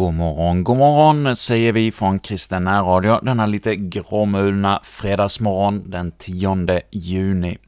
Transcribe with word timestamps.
God 0.00 0.14
morgon, 0.14 0.64
god 0.64 0.76
morgon 0.76 1.36
säger 1.36 1.72
vi 1.72 1.92
från 1.92 2.18
Kristen 2.18 2.68
Radio 2.68 3.18
denna 3.22 3.46
lite 3.46 3.76
gråmulna 3.76 4.80
fredagsmorgon 4.82 5.90
den 5.90 6.12
10 6.12 6.80
juni. 6.90 7.58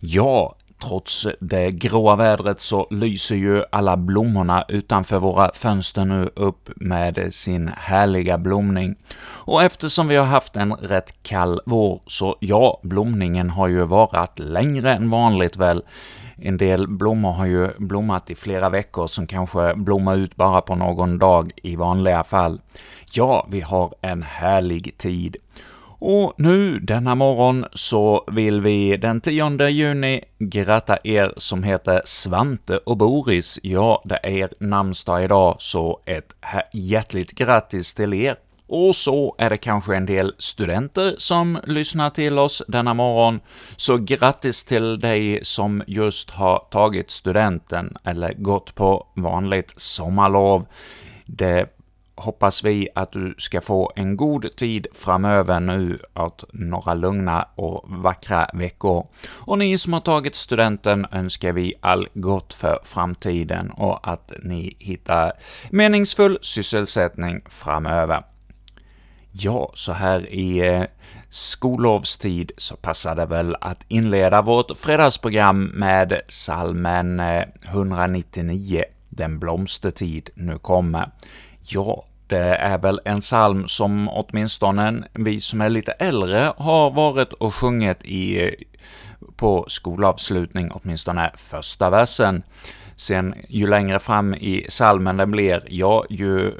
Ja, 0.00 0.54
trots 0.82 1.26
det 1.40 1.70
gråa 1.70 2.16
vädret 2.16 2.60
så 2.60 2.86
lyser 2.90 3.34
ju 3.34 3.62
alla 3.72 3.96
blommorna 3.96 4.64
utanför 4.68 5.18
våra 5.18 5.50
fönster 5.54 6.04
nu 6.04 6.30
upp 6.36 6.70
med 6.76 7.34
sin 7.34 7.70
härliga 7.76 8.38
blomning. 8.38 8.94
Och 9.22 9.62
eftersom 9.62 10.08
vi 10.08 10.16
har 10.16 10.26
haft 10.26 10.56
en 10.56 10.72
rätt 10.72 11.22
kall 11.22 11.60
vår, 11.66 12.00
så 12.06 12.36
ja, 12.40 12.80
blomningen 12.82 13.50
har 13.50 13.68
ju 13.68 13.84
varit 13.84 14.38
längre 14.38 14.94
än 14.94 15.10
vanligt 15.10 15.56
väl, 15.56 15.82
en 16.42 16.56
del 16.56 16.88
blommor 16.88 17.32
har 17.32 17.46
ju 17.46 17.68
blommat 17.78 18.30
i 18.30 18.34
flera 18.34 18.68
veckor, 18.68 19.06
som 19.06 19.26
kanske 19.26 19.74
blommar 19.76 20.16
ut 20.16 20.36
bara 20.36 20.60
på 20.60 20.74
någon 20.74 21.18
dag 21.18 21.52
i 21.62 21.76
vanliga 21.76 22.22
fall. 22.22 22.60
Ja, 23.12 23.46
vi 23.50 23.60
har 23.60 23.94
en 24.00 24.22
härlig 24.22 24.98
tid. 24.98 25.36
Och 26.02 26.34
nu 26.36 26.78
denna 26.78 27.14
morgon 27.14 27.64
så 27.72 28.24
vill 28.32 28.60
vi 28.60 28.96
den 28.96 29.20
10 29.20 29.68
juni 29.68 30.24
gratta 30.38 30.98
er 31.04 31.34
som 31.36 31.62
heter 31.62 32.02
Svante 32.04 32.76
och 32.76 32.96
Boris. 32.96 33.58
Ja, 33.62 34.02
det 34.04 34.18
är 34.22 34.30
er 34.30 34.48
namnsdag 34.60 35.24
idag, 35.24 35.56
så 35.58 36.00
ett 36.06 36.32
hjärtligt 36.72 37.32
grattis 37.32 37.94
till 37.94 38.14
er! 38.14 38.36
Och 38.72 38.96
så 38.96 39.34
är 39.38 39.50
det 39.50 39.56
kanske 39.56 39.96
en 39.96 40.06
del 40.06 40.34
studenter 40.38 41.14
som 41.18 41.58
lyssnar 41.64 42.10
till 42.10 42.38
oss 42.38 42.62
denna 42.68 42.94
morgon, 42.94 43.40
så 43.76 43.96
grattis 43.96 44.64
till 44.64 45.00
dig 45.00 45.40
som 45.42 45.82
just 45.86 46.30
har 46.30 46.58
tagit 46.70 47.10
studenten 47.10 47.96
eller 48.04 48.34
gått 48.34 48.74
på 48.74 49.06
vanligt 49.16 49.72
sommarlov. 49.76 50.66
Det 51.26 51.66
hoppas 52.14 52.64
vi 52.64 52.88
att 52.94 53.12
du 53.12 53.34
ska 53.38 53.60
få 53.60 53.92
en 53.96 54.16
god 54.16 54.56
tid 54.56 54.86
framöver 54.92 55.60
nu, 55.60 55.98
att 56.12 56.44
några 56.52 56.94
lugna 56.94 57.48
och 57.54 57.84
vackra 57.86 58.50
veckor. 58.54 59.06
Och 59.46 59.58
ni 59.58 59.78
som 59.78 59.92
har 59.92 60.00
tagit 60.00 60.34
studenten 60.34 61.06
önskar 61.12 61.52
vi 61.52 61.74
all 61.80 62.08
gott 62.14 62.54
för 62.54 62.78
framtiden 62.84 63.70
och 63.70 64.08
att 64.08 64.32
ni 64.42 64.76
hittar 64.78 65.32
meningsfull 65.70 66.38
sysselsättning 66.42 67.42
framöver. 67.48 68.29
Ja, 69.32 69.70
så 69.74 69.92
här 69.92 70.32
i 70.32 70.68
eh, 70.68 70.84
skollovstid 71.30 72.52
så 72.56 72.76
passar 72.76 73.14
det 73.14 73.26
väl 73.26 73.56
att 73.60 73.84
inleda 73.88 74.42
vårt 74.42 74.78
fredagsprogram 74.78 75.64
med 75.64 76.20
salmen 76.28 77.20
eh, 77.20 77.44
199, 77.68 78.84
”Den 79.08 79.38
blomstertid 79.38 80.30
nu 80.34 80.58
kommer”. 80.58 81.10
Ja, 81.62 82.04
det 82.26 82.56
är 82.56 82.78
väl 82.78 83.00
en 83.04 83.20
psalm 83.20 83.68
som 83.68 84.08
åtminstone 84.08 85.04
vi 85.12 85.40
som 85.40 85.60
är 85.60 85.68
lite 85.68 85.92
äldre 85.92 86.52
har 86.56 86.90
varit 86.90 87.32
och 87.32 87.54
sjungit 87.54 88.04
i 88.04 88.44
eh, 88.44 88.52
på 89.36 89.64
skolavslutning, 89.68 90.70
åtminstone 90.70 91.30
första 91.34 91.90
versen. 91.90 92.42
Sen 92.96 93.34
ju 93.48 93.66
längre 93.66 93.98
fram 93.98 94.34
i 94.34 94.66
salmen 94.68 95.16
den 95.16 95.30
blir, 95.30 95.62
ja, 95.68 96.04
ju 96.10 96.52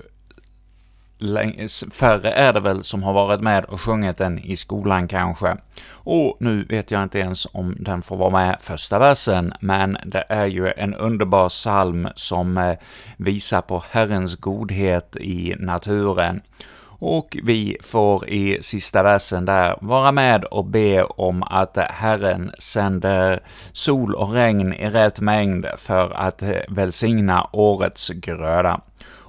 färre 1.92 2.30
är 2.32 2.52
det 2.52 2.60
väl 2.60 2.84
som 2.84 3.02
har 3.02 3.12
varit 3.12 3.40
med 3.40 3.64
och 3.64 3.80
sjungit 3.80 4.18
den 4.18 4.38
i 4.38 4.56
skolan 4.56 5.08
kanske. 5.08 5.56
Och 5.90 6.36
nu 6.40 6.64
vet 6.64 6.90
jag 6.90 7.02
inte 7.02 7.18
ens 7.18 7.46
om 7.52 7.76
den 7.80 8.02
får 8.02 8.16
vara 8.16 8.30
med 8.30 8.56
första 8.60 8.98
versen, 8.98 9.52
men 9.60 9.98
det 10.06 10.24
är 10.28 10.46
ju 10.46 10.72
en 10.76 10.94
underbar 10.94 11.48
psalm 11.48 12.08
som 12.14 12.58
eh, 12.58 12.76
visar 13.16 13.60
på 13.60 13.82
Herrens 13.90 14.36
godhet 14.36 15.16
i 15.16 15.54
naturen. 15.58 16.40
Och 17.02 17.36
vi 17.42 17.76
får 17.82 18.28
i 18.28 18.58
sista 18.62 19.02
versen 19.02 19.44
där 19.44 19.76
vara 19.80 20.12
med 20.12 20.44
och 20.44 20.64
be 20.64 21.02
om 21.02 21.42
att 21.42 21.76
Herren 21.76 22.52
sänder 22.58 23.42
sol 23.72 24.14
och 24.14 24.32
regn 24.32 24.72
i 24.72 24.90
rätt 24.90 25.20
mängd 25.20 25.66
för 25.76 26.10
att 26.10 26.42
eh, 26.42 26.56
välsigna 26.68 27.46
årets 27.52 28.08
gröda. 28.08 28.80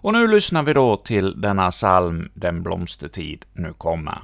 Och 0.02 0.14
nu 0.14 0.28
lyssnar 0.28 0.64
vi 0.64 0.74
då 0.74 0.98
till 0.98 1.42
denna 1.42 1.72
psalm, 1.72 2.30
Den 2.34 2.64
blomstertid 2.64 3.46
nu 3.54 3.74
kommer. 3.74 4.22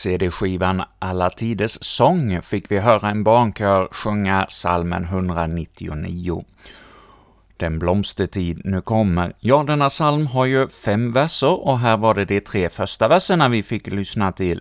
CD-skivan 0.00 0.82
Alla 0.98 1.30
tiders 1.30 1.78
sång 1.80 2.42
fick 2.42 2.70
vi 2.70 2.78
höra 2.78 3.10
en 3.10 3.24
barnkör 3.24 3.88
sjunga 3.90 4.46
salmen 4.48 5.04
199. 5.04 6.44
den 7.56 7.78
blomstertid 7.78 8.60
nu 8.64 8.80
kommer. 8.80 9.32
Ja, 9.40 9.62
denna 9.62 9.88
psalm 9.88 10.26
har 10.26 10.44
ju 10.44 10.68
fem 10.68 11.12
verser, 11.12 11.66
och 11.66 11.78
här 11.78 11.96
var 11.96 12.14
det 12.14 12.24
de 12.24 12.40
tre 12.40 12.68
första 12.68 13.08
verserna 13.08 13.48
vi 13.48 13.62
fick 13.62 13.86
lyssna 13.86 14.32
till. 14.32 14.60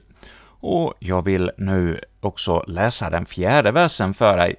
Och 0.61 0.93
jag 0.99 1.25
vill 1.25 1.51
nu 1.57 2.01
också 2.19 2.63
läsa 2.67 3.09
den 3.09 3.25
fjärde 3.25 3.71
versen 3.71 4.13
för 4.13 4.37
dig. 4.37 4.55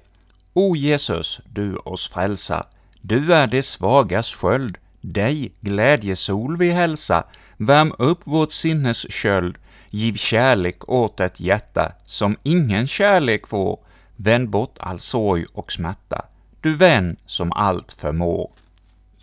O 0.53 0.75
Jesus, 0.75 1.41
du 1.45 1.75
oss 1.75 2.09
frälsar, 2.09 2.65
du 3.01 3.33
är 3.33 3.47
de 3.47 3.61
svagas 3.61 4.35
sköld, 4.35 4.77
dig 5.01 5.53
glädjesol 5.61 6.57
vi 6.57 6.69
hälsa, 6.69 7.23
värm 7.57 7.93
upp 7.97 8.27
vårt 8.27 8.51
sinnes 8.51 9.11
köld, 9.11 9.57
giv 9.91 10.13
kärlek 10.13 10.89
åt 10.89 11.19
ett 11.19 11.39
hjärta 11.39 11.91
som 12.05 12.37
ingen 12.43 12.87
kärlek 12.87 13.47
får, 13.47 13.79
vänd 14.15 14.49
bort 14.49 14.75
all 14.79 14.99
sorg 14.99 15.45
och 15.53 15.71
smärta, 15.71 16.25
du 16.61 16.75
vän 16.75 17.17
som 17.25 17.51
allt 17.51 17.91
förmår. 17.91 18.51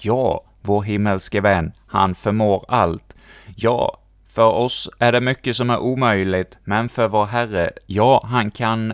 Ja, 0.00 0.44
vår 0.62 0.82
himmelske 0.82 1.40
vän, 1.40 1.72
han 1.86 2.14
förmår 2.14 2.64
allt. 2.68 3.14
Ja, 3.56 3.98
för 4.28 4.52
oss 4.52 4.90
är 4.98 5.12
det 5.12 5.20
mycket 5.20 5.56
som 5.56 5.70
är 5.70 5.78
omöjligt, 5.78 6.58
men 6.64 6.88
för 6.88 7.08
vår 7.08 7.26
Herre, 7.26 7.70
ja, 7.86 8.22
han 8.26 8.50
kan 8.50 8.92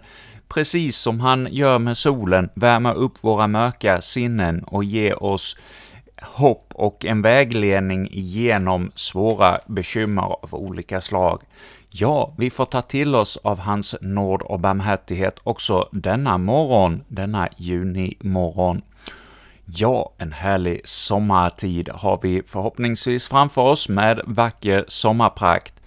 precis 0.49 0.97
som 0.97 1.21
han 1.21 1.49
gör 1.51 1.79
med 1.79 1.97
solen, 1.97 2.49
värma 2.55 2.93
upp 2.93 3.25
våra 3.25 3.47
mörka 3.47 4.01
sinnen 4.01 4.65
och 4.65 4.85
ge 4.85 5.13
oss 5.13 5.57
hopp 6.23 6.73
och 6.75 7.05
en 7.05 7.23
vägledning 7.23 8.09
genom 8.13 8.93
svåra 8.95 9.61
bekymmer 9.67 10.23
av 10.23 10.55
olika 10.55 11.01
slag. 11.01 11.43
Ja, 11.91 12.35
vi 12.39 12.51
får 12.51 12.65
ta 12.65 12.83
till 12.83 13.15
oss 13.15 13.37
av 13.37 13.59
hans 13.59 13.97
nåd 14.01 14.43
och 14.43 14.61
barmhärtighet 14.61 15.41
också 15.43 15.89
denna 15.93 16.39
morgon, 16.39 17.03
denna 17.09 17.49
junimorgon. 17.57 18.83
Ja, 19.65 20.13
en 20.19 20.33
härlig 20.33 20.81
sommartid 20.85 21.89
har 21.89 22.19
vi 22.23 22.43
förhoppningsvis 22.47 23.29
framför 23.29 23.63
oss 23.63 23.89
med 23.89 24.21
vacker 24.25 24.85
sommarprakt. 24.89 25.83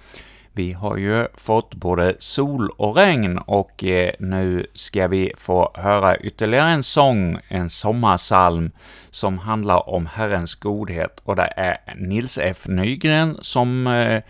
Vi 0.58 0.74
har 0.74 0.98
ju 0.98 1.28
fått 1.34 1.76
både 1.76 2.16
sol 2.20 2.70
och 2.78 2.98
regn, 2.98 3.38
och 3.38 3.84
eh, 3.84 4.12
nu 4.20 4.68
ska 4.74 5.08
vi 5.08 5.32
få 5.38 5.72
höra 5.76 6.18
ytterligare 6.18 6.70
en 6.70 6.84
sång, 6.84 7.40
en 7.48 7.70
sommarsalm, 7.70 8.72
som 9.10 9.38
handlar 9.38 9.90
om 9.90 10.06
Herrens 10.06 10.56
godhet, 10.56 11.22
och 11.24 11.36
det 11.36 11.54
är 11.58 11.96
Nils 11.96 12.38
F. 12.38 12.58
Nygren 12.68 13.38
som 13.42 13.88
eh, 13.88 14.22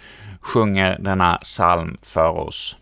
sjunger 0.42 1.00
denna 1.00 1.38
psalm 1.38 1.96
för 2.04 2.30
oss. 2.30 2.76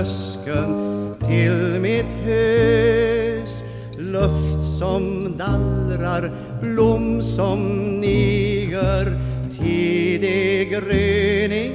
Tröskeln 0.00 1.14
till 1.28 1.80
mitt 1.80 2.12
hus. 2.24 3.62
Luft 3.98 4.78
som 4.78 5.34
dallrar, 5.38 6.30
blom 6.62 7.22
som 7.22 7.60
niger. 8.00 9.18
Tidig 9.58 10.70
gryning, 10.70 11.72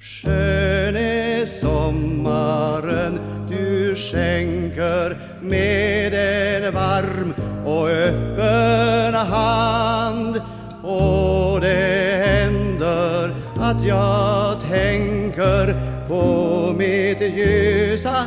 Skön 0.00 0.96
är 0.96 1.46
sommaren 1.46 3.20
du 3.50 3.94
skänker 3.96 5.16
med 5.40 6.14
en 6.14 6.74
varm 6.74 7.34
och 7.64 7.88
öppen 7.88 9.14
hand. 9.14 10.40
Och 10.82 11.60
det 11.60 12.24
händer 12.26 13.30
att 13.60 13.84
jag 13.84 14.60
tänker 14.60 15.74
på 16.08 16.74
mitt 16.78 17.20
ljusa 17.20 18.26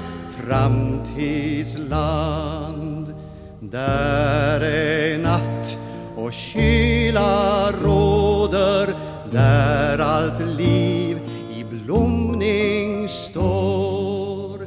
framtidsland 1.15 3.13
där 3.59 4.62
är 4.62 5.17
natt 5.17 5.77
och 6.15 6.33
kyla 6.33 7.71
råder. 7.71 8.95
Där 9.31 10.00
allt 10.00 10.39
liv 10.57 11.19
i 11.57 11.63
blomning 11.63 13.07
står. 13.07 14.59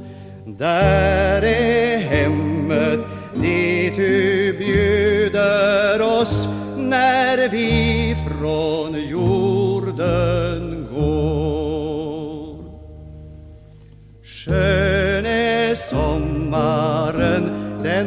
Där 0.47 1.43
är 1.43 1.99
hemmet 1.99 3.01
dit 3.35 3.97
du 3.97 4.55
bjuder 4.59 6.21
oss 6.21 6.49
när 6.77 7.49
vi 7.49 8.17
från 8.29 8.95
jord 9.09 9.38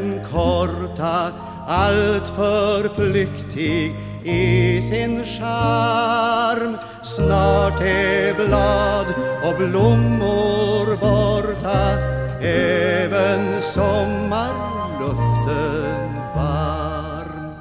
den 0.01 0.19
korta, 0.31 1.31
alltför 1.68 2.89
flyktig 2.89 3.95
i 4.24 4.81
sin 4.81 5.25
charm. 5.25 6.77
Snart 7.01 7.81
är 7.81 8.34
blad 8.34 9.05
och 9.43 9.58
blommor 9.58 10.98
borta, 10.98 11.98
även 12.41 13.62
sommarluften 13.62 16.15
varm. 16.36 17.53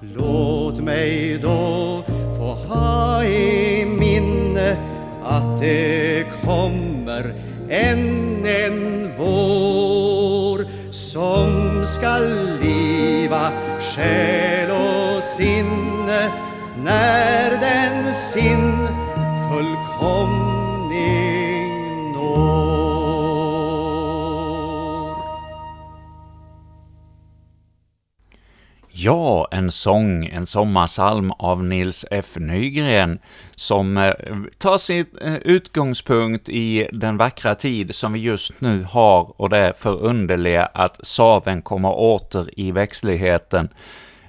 Låt 0.00 0.80
mig 0.80 1.38
då 1.42 2.02
få 2.38 2.74
ha 2.74 3.24
i 3.24 3.86
minne 3.86 4.76
att 5.24 5.60
det 5.60 6.24
kommer 6.44 7.34
en 7.68 8.19
som 12.18 12.58
liva 12.60 13.52
själ 13.80 14.70
och 14.70 15.22
sinne 15.22 16.30
när 16.76 17.50
den 17.50 18.14
sin 18.14 18.88
fullkomning 19.50 20.49
Ja, 29.02 29.48
en 29.50 29.70
sång, 29.70 30.26
en 30.26 30.46
sommarsalm 30.46 31.30
av 31.30 31.64
Nils 31.64 32.06
F. 32.10 32.36
Nygren, 32.36 33.18
som 33.54 33.96
eh, 33.96 34.14
tar 34.58 34.78
sin 34.78 35.06
eh, 35.20 35.34
utgångspunkt 35.34 36.48
i 36.48 36.88
den 36.92 37.16
vackra 37.16 37.54
tid 37.54 37.94
som 37.94 38.12
vi 38.12 38.20
just 38.20 38.60
nu 38.60 38.82
har 38.82 39.40
och 39.40 39.48
det 39.48 39.72
förunderliga 39.76 40.64
att 40.64 41.06
saven 41.06 41.62
kommer 41.62 41.92
åter 41.94 42.60
i 42.60 42.72
växtligheten. 42.72 43.68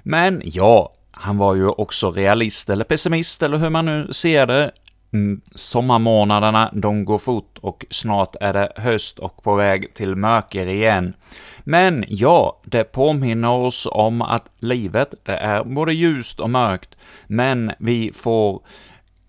Men 0.04 0.42
ja, 0.46 0.94
han 1.12 1.38
var 1.38 1.56
ju 1.56 1.68
också 1.68 2.12
realist 2.12 2.70
eller 2.70 2.86
pessimist, 2.86 3.44
eller 3.44 3.58
hur 3.58 3.70
man 3.70 3.86
nu 3.86 4.08
ser 4.14 4.48
det. 4.48 4.72
Mm, 5.14 5.42
sommarmånaderna, 5.56 6.72
de 6.74 7.06
går 7.06 7.20
fort 7.20 7.58
och 7.62 7.86
snart 7.90 8.36
är 8.42 8.54
det 8.54 8.72
höst 8.76 9.20
och 9.20 9.44
på 9.44 9.56
väg 9.56 9.94
till 9.94 10.16
mörker 10.16 10.68
igen. 10.68 11.14
Men 11.64 12.06
ja, 12.08 12.62
det 12.66 12.84
påminner 12.84 13.52
oss 13.52 13.88
om 13.92 14.22
att 14.22 14.46
livet, 14.60 15.14
det 15.24 15.38
är 15.38 15.64
både 15.64 15.94
ljust 15.94 16.40
och 16.40 16.50
mörkt, 16.50 16.96
men 17.28 17.72
vi 17.80 18.12
får 18.14 18.62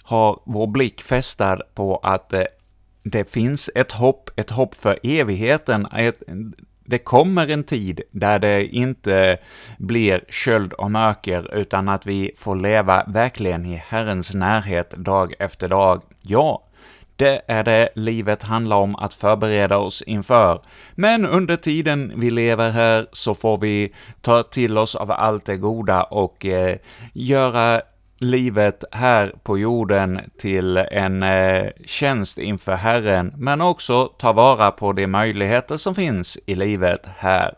ha 0.05 0.43
vår 0.47 0.67
blick 0.67 1.03
fästad 1.03 1.59
på 1.75 1.97
att 1.97 2.33
eh, 2.33 2.45
det 3.03 3.33
finns 3.33 3.71
ett 3.75 3.93
hopp, 3.93 4.31
ett 4.37 4.51
hopp 4.51 4.75
för 4.75 4.99
evigheten, 5.03 5.87
ett, 5.87 6.23
det 6.85 6.99
kommer 6.99 7.51
en 7.51 7.65
tid 7.65 8.01
där 8.11 8.39
det 8.39 8.67
inte 8.67 9.39
blir 9.79 10.25
köld 10.29 10.73
och 10.73 10.91
mörker, 10.91 11.55
utan 11.55 11.89
att 11.89 12.07
vi 12.07 12.31
får 12.37 12.57
leva 12.57 13.05
verkligen 13.07 13.67
i 13.67 13.83
Herrens 13.87 14.35
närhet 14.35 14.91
dag 14.91 15.35
efter 15.39 15.69
dag. 15.69 16.03
Ja, 16.21 16.65
det 17.23 17.43
är 17.47 17.64
det 17.64 17.88
livet 17.95 18.43
handlar 18.43 18.76
om 18.76 18.97
att 18.97 19.14
förbereda 19.14 19.79
oss 19.79 20.02
inför. 20.02 20.61
Men 20.95 21.26
under 21.26 21.57
tiden 21.57 22.12
vi 22.17 22.31
lever 22.31 22.71
här 22.71 23.07
så 23.12 23.35
får 23.35 23.59
vi 23.59 23.93
ta 24.21 24.43
till 24.43 24.79
oss 24.79 24.95
av 24.95 25.11
allt 25.11 25.45
det 25.45 25.57
goda 25.57 26.02
och 26.02 26.47
eh, 26.47 26.76
göra 27.12 27.83
livet 28.19 28.85
här 28.93 29.35
på 29.43 29.59
jorden 29.59 30.21
till 30.38 30.76
en 30.76 31.23
eh, 31.23 31.71
tjänst 31.87 32.38
inför 32.38 32.75
Herren, 32.75 33.33
men 33.37 33.61
också 33.61 34.07
ta 34.07 34.33
vara 34.33 34.71
på 34.71 34.93
de 34.93 35.07
möjligheter 35.07 35.76
som 35.76 35.95
finns 35.95 36.38
i 36.47 36.55
livet 36.55 37.07
här. 37.17 37.55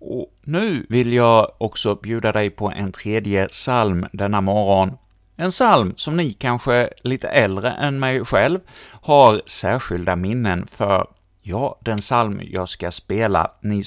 Och 0.00 0.26
nu 0.42 0.86
vill 0.88 1.12
jag 1.12 1.50
också 1.58 1.94
bjuda 1.94 2.32
dig 2.32 2.50
på 2.50 2.72
en 2.76 2.92
tredje 2.92 3.48
psalm 3.48 4.06
denna 4.12 4.40
morgon. 4.40 4.92
En 5.36 5.50
psalm 5.50 5.92
som 5.96 6.16
ni 6.16 6.32
kanske 6.32 6.90
lite 7.02 7.28
äldre 7.28 7.70
än 7.70 7.98
mig 7.98 8.24
själv 8.24 8.60
har 9.02 9.42
särskilda 9.46 10.16
minnen 10.16 10.66
för. 10.66 11.06
Ja, 11.42 11.78
den 11.80 11.98
psalm 11.98 12.40
jag 12.42 12.68
ska 12.68 12.90
spela, 12.90 13.50
ni 13.60 13.82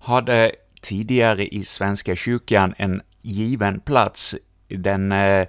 hade 0.00 0.52
tidigare 0.80 1.46
i 1.46 1.64
Svenska 1.64 2.16
kyrkan 2.16 2.74
en 2.78 3.02
given 3.22 3.80
plats 3.80 4.34
den 4.68 5.12
eh, 5.12 5.46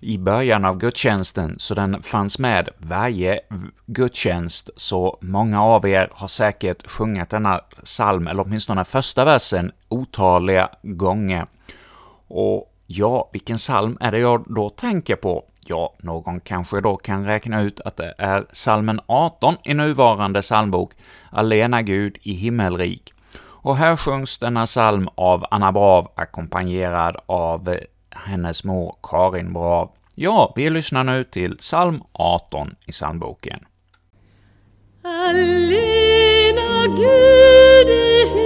i 0.00 0.18
början 0.18 0.64
av 0.64 0.78
gudstjänsten, 0.78 1.54
så 1.58 1.74
den 1.74 2.02
fanns 2.02 2.38
med 2.38 2.68
varje 2.78 3.40
gudstjänst, 3.86 4.70
så 4.76 5.18
många 5.20 5.62
av 5.62 5.86
er 5.88 6.08
har 6.12 6.28
säkert 6.28 6.86
sjungit 6.86 7.30
denna 7.30 7.58
psalm, 7.84 8.26
eller 8.26 8.42
åtminstone 8.42 8.84
första 8.84 9.24
versen, 9.24 9.72
otaliga 9.88 10.70
gånger. 10.82 11.46
Och 12.28 12.72
ja, 12.86 13.30
vilken 13.32 13.56
psalm 13.56 13.98
är 14.00 14.12
det 14.12 14.18
jag 14.18 14.44
då 14.48 14.68
tänker 14.68 15.16
på? 15.16 15.44
Ja, 15.66 15.94
någon 15.98 16.40
kanske 16.40 16.80
då 16.80 16.96
kan 16.96 17.26
räkna 17.26 17.60
ut 17.60 17.80
att 17.80 17.96
det 17.96 18.14
är 18.18 18.42
psalmen 18.42 19.00
18 19.06 19.56
i 19.64 19.74
nuvarande 19.74 20.42
psalmbok, 20.42 20.92
Alena 21.30 21.82
Gud 21.82 22.18
i 22.22 22.32
himmelrik. 22.32 23.12
Och 23.38 23.76
här 23.76 23.96
sjungs 23.96 24.38
denna 24.38 24.66
psalm 24.66 25.08
av 25.14 25.46
Anna 25.50 25.72
Brav, 25.72 26.08
ackompanjerad 26.16 27.16
av 27.26 27.68
eh, 27.68 27.78
hennes 28.10 28.64
mor 28.64 28.96
Karin 29.02 29.52
Brav. 29.52 29.90
Ja, 30.14 30.52
vi 30.56 30.70
lyssnar 30.70 31.04
nu 31.04 31.24
till 31.24 31.56
psalm 31.56 32.02
18 32.12 32.74
i 32.86 32.92
psalmboken. 32.92 33.60
Allena 35.02 36.86
Gud 36.86 37.88
i 37.88 38.45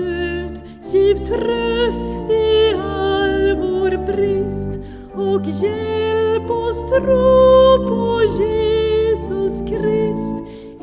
stöd, 0.00 0.60
giv 0.92 1.14
tröst 1.14 2.30
i 2.30 2.74
all 2.74 3.56
vår 3.56 4.06
brist 4.06 4.68
och 5.14 5.46
hjälp 5.46 6.50
oss 6.50 6.88
tro 6.90 7.88
på 7.88 8.22
Jesus 8.42 9.60
Krist 9.60 10.34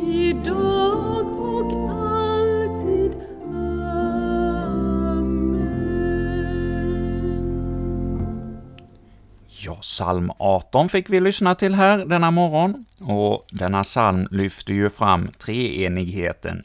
idag 0.07 1.25
och 1.41 1.71
alltid. 1.91 3.12
Amen. 3.43 4.07
Ja, 9.47 9.74
psalm 9.81 10.31
18 10.38 10.89
fick 10.89 11.09
vi 11.09 11.19
lyssna 11.19 11.55
till 11.55 11.75
här 11.75 11.97
denna 11.97 12.31
morgon, 12.31 12.86
och 13.00 13.45
denna 13.51 13.83
psalm 13.83 14.27
lyfter 14.31 14.74
ju 14.74 14.89
fram 14.89 15.31
treenigheten. 15.38 16.63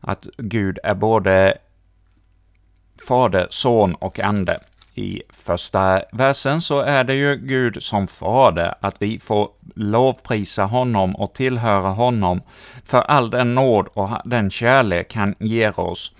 Att 0.00 0.26
Gud 0.38 0.78
är 0.82 0.94
både 0.94 1.54
Fader, 3.06 3.46
Son 3.50 3.94
och 3.94 4.20
Ande. 4.20 4.58
I 4.94 5.22
första 5.30 6.02
versen 6.12 6.60
så 6.60 6.80
är 6.80 7.04
det 7.04 7.14
ju 7.14 7.36
Gud 7.36 7.82
som 7.82 8.06
Fader, 8.06 8.74
att 8.80 8.94
vi 8.98 9.18
får 9.18 9.48
lovprisa 9.74 10.64
honom 10.64 11.16
och 11.16 11.34
tillhöra 11.34 11.88
honom 11.88 12.42
för 12.84 13.00
all 13.00 13.30
den 13.30 13.54
nåd 13.54 13.88
och 13.94 14.10
den 14.24 14.50
kärlek 14.50 15.14
han 15.14 15.34
ger 15.38 15.80
oss. 15.80 16.12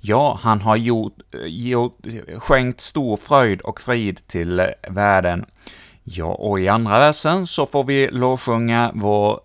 Ja, 0.00 0.38
han 0.42 0.60
har 0.60 0.76
gjort, 0.76 1.16
gjort, 1.46 1.98
skänkt 2.38 2.80
stor 2.80 3.16
fröjd 3.16 3.60
och 3.60 3.80
frid 3.80 4.26
till 4.26 4.66
världen. 4.88 5.44
Ja, 6.04 6.34
och 6.34 6.60
i 6.60 6.68
andra 6.68 6.98
versen 6.98 7.46
så 7.46 7.66
får 7.66 7.84
vi 7.84 8.08
lovsjunga 8.08 8.90
vår 8.94 9.40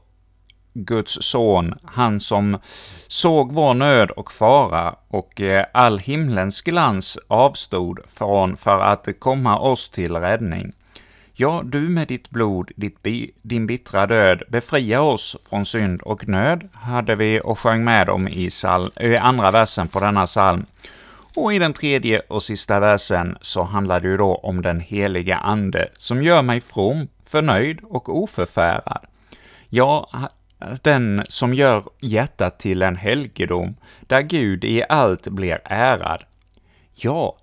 Guds 0.86 1.17
son, 1.22 1.74
han 1.84 2.19
som 2.19 2.60
såg 3.07 3.53
vår 3.53 3.74
nöd 3.74 4.12
och 4.12 4.31
fara 4.31 4.96
och 5.07 5.41
eh, 5.41 5.65
all 5.74 6.00
himlens 6.00 6.62
glans 6.62 7.19
avstod 7.27 8.00
från 8.07 8.57
för 8.57 8.79
att 8.79 9.19
komma 9.19 9.60
oss 9.60 9.89
till 9.89 10.15
räddning. 10.15 10.74
Ja, 11.34 11.62
du 11.65 11.79
med 11.79 12.07
ditt 12.07 12.29
blod, 12.29 12.72
ditt 12.75 13.03
bi, 13.03 13.31
din 13.41 13.67
bittra 13.67 14.07
död, 14.07 14.43
befria 14.50 15.01
oss 15.01 15.38
från 15.50 15.65
synd 15.65 16.01
och 16.01 16.27
nöd, 16.27 16.69
hade 16.74 17.15
vi 17.15 17.41
och 17.43 17.60
sjöng 17.60 17.84
med 17.84 18.10
om 18.10 18.27
i, 18.27 18.50
sal, 18.50 18.91
i 19.01 19.17
andra 19.17 19.51
versen 19.51 19.88
på 19.88 20.00
denna 20.00 20.25
psalm. 20.25 20.65
Och 21.36 21.53
i 21.53 21.60
den 21.60 21.74
tredje 21.74 22.19
och 22.19 22.43
sista 22.43 22.79
versen 22.79 23.38
så 23.41 23.63
handlar 23.63 24.00
det 24.00 24.07
ju 24.07 24.17
då 24.17 24.36
om 24.36 24.62
den 24.62 24.79
heliga 24.79 25.38
Ande, 25.38 25.89
som 25.93 26.22
gör 26.22 26.41
mig 26.41 26.62
from, 26.62 27.07
förnöjd 27.25 27.79
och 27.84 28.24
oförfärad. 28.24 29.05
Ja, 29.69 30.10
den 30.81 31.23
som 31.27 31.53
gör 31.53 31.83
hjärtat 32.01 32.59
till 32.59 32.81
en 32.81 32.95
helgedom, 32.95 33.75
där 34.01 34.21
Gud 34.21 34.63
i 34.63 34.83
allt 34.89 35.27
blir 35.27 35.61
ärad. 35.63 36.23
Ja, 36.93 37.37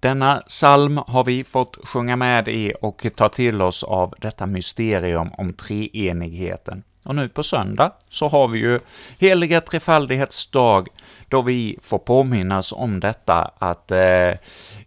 denna 0.00 0.36
psalm 0.36 1.00
har 1.06 1.24
vi 1.24 1.44
fått 1.44 1.78
sjunga 1.86 2.16
med 2.16 2.48
i 2.48 2.72
och 2.80 3.06
ta 3.16 3.28
till 3.28 3.62
oss 3.62 3.82
av 3.82 4.14
detta 4.18 4.46
mysterium 4.46 5.28
om 5.32 5.52
treenigheten. 5.52 6.82
Och 7.02 7.14
nu 7.14 7.28
på 7.28 7.42
söndag 7.42 7.92
så 8.08 8.28
har 8.28 8.48
vi 8.48 8.58
ju 8.58 8.80
heliga 9.18 9.60
trefaldighetsdag, 9.60 10.84
då 11.28 11.42
vi 11.42 11.78
får 11.80 11.98
påminnas 11.98 12.72
om 12.72 13.00
detta 13.00 13.50
att 13.58 13.90
eh, 13.90 14.32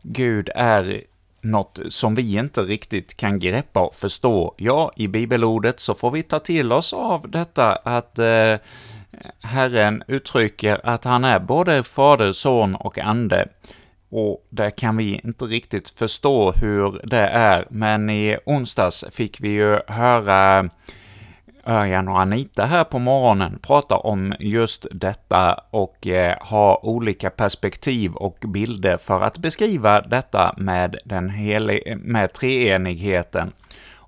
Gud 0.01 0.49
är 0.55 1.01
något 1.41 1.79
som 1.89 2.15
vi 2.15 2.35
inte 2.35 2.61
riktigt 2.61 3.17
kan 3.17 3.39
greppa 3.39 3.79
och 3.79 3.95
förstå. 3.95 4.53
Ja, 4.57 4.91
i 4.95 5.07
bibelordet 5.07 5.79
så 5.79 5.95
får 5.95 6.11
vi 6.11 6.23
ta 6.23 6.39
till 6.39 6.71
oss 6.71 6.93
av 6.93 7.31
detta 7.31 7.75
att 7.75 8.19
eh, 8.19 8.55
Herren 9.41 10.03
uttrycker 10.07 10.81
att 10.83 11.03
han 11.03 11.23
är 11.23 11.39
både 11.39 11.83
Fader, 11.83 12.31
Son 12.31 12.75
och 12.75 12.97
Ande, 12.97 13.47
och 14.09 14.47
det 14.49 14.71
kan 14.71 14.97
vi 14.97 15.21
inte 15.23 15.45
riktigt 15.45 15.89
förstå 15.89 16.51
hur 16.51 17.01
det 17.03 17.27
är, 17.27 17.67
men 17.69 18.09
i 18.09 18.37
onsdags 18.45 19.05
fick 19.11 19.41
vi 19.41 19.49
ju 19.49 19.79
höra 19.87 20.69
Örjan 21.65 22.07
och 22.07 22.19
Anita 22.19 22.65
här 22.65 22.83
på 22.83 22.99
morgonen 22.99 23.59
prata 23.61 23.97
om 23.97 24.33
just 24.39 24.85
detta 24.91 25.53
och 25.69 26.07
eh, 26.07 26.37
ha 26.41 26.79
olika 26.83 27.29
perspektiv 27.29 28.13
och 28.13 28.37
bilder 28.47 28.97
för 28.97 29.21
att 29.21 29.37
beskriva 29.37 30.01
detta 30.01 30.53
med 30.57 30.97
den 31.05 31.29
heli- 31.29 31.95
med 31.95 32.33
treenigheten. 32.33 33.51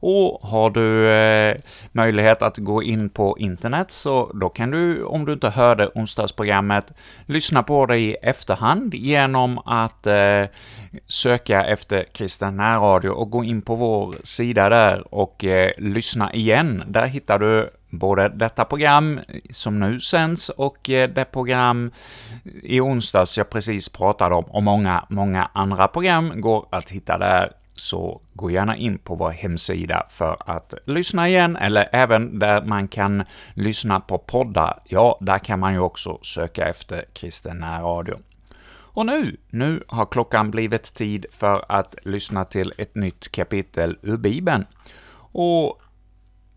Och 0.05 0.39
har 0.41 0.69
du 0.69 1.09
eh, 1.09 1.55
möjlighet 1.91 2.41
att 2.41 2.57
gå 2.57 2.83
in 2.83 3.09
på 3.09 3.37
internet, 3.39 3.91
så 3.91 4.31
då 4.33 4.49
kan 4.49 4.71
du, 4.71 5.03
om 5.03 5.25
du 5.25 5.33
inte 5.33 5.49
hörde 5.49 5.89
onsdagsprogrammet, 5.95 6.91
lyssna 7.25 7.63
på 7.63 7.85
det 7.85 7.97
i 7.97 8.13
efterhand 8.13 8.93
genom 8.93 9.59
att 9.59 10.07
eh, 10.07 10.43
söka 11.07 11.65
efter 11.65 12.03
kristen 12.13 12.57
närradio 12.57 13.09
och 13.09 13.29
gå 13.29 13.43
in 13.43 13.61
på 13.61 13.75
vår 13.75 14.15
sida 14.23 14.69
där 14.69 15.13
och 15.15 15.45
eh, 15.45 15.71
lyssna 15.77 16.33
igen. 16.33 16.83
Där 16.87 17.05
hittar 17.05 17.39
du 17.39 17.69
både 17.89 18.29
detta 18.29 18.65
program 18.65 19.19
som 19.51 19.79
nu 19.79 19.99
sänds 19.99 20.49
och 20.49 20.89
eh, 20.89 21.09
det 21.09 21.25
program 21.25 21.91
i 22.63 22.79
onsdags 22.79 23.37
jag 23.37 23.49
precis 23.49 23.89
pratade 23.89 24.35
om, 24.35 24.43
och 24.43 24.63
många, 24.63 25.05
många 25.09 25.49
andra 25.53 25.87
program 25.87 26.31
går 26.35 26.65
att 26.69 26.89
hitta 26.89 27.17
där 27.17 27.51
så 27.73 28.21
gå 28.33 28.51
gärna 28.51 28.77
in 28.77 28.97
på 28.97 29.15
vår 29.15 29.29
hemsida 29.31 30.05
för 30.09 30.37
att 30.45 30.73
lyssna 30.85 31.29
igen, 31.29 31.55
eller 31.57 31.89
även 31.91 32.39
där 32.39 32.65
man 32.65 32.87
kan 32.87 33.23
lyssna 33.53 33.99
på 33.99 34.17
poddar. 34.17 34.79
Ja, 34.83 35.17
där 35.21 35.39
kan 35.39 35.59
man 35.59 35.73
ju 35.73 35.79
också 35.79 36.19
söka 36.21 36.67
efter 36.67 37.05
kristen 37.13 37.57
närradio. 37.57 38.15
Och 38.95 39.05
nu, 39.05 39.37
nu 39.49 39.83
har 39.87 40.05
klockan 40.05 40.51
blivit 40.51 40.93
tid 40.93 41.25
för 41.31 41.65
att 41.69 41.95
lyssna 42.03 42.45
till 42.45 42.73
ett 42.77 42.95
nytt 42.95 43.31
kapitel 43.31 43.97
ur 44.01 44.17
Bibeln. 44.17 44.65
Och 45.31 45.81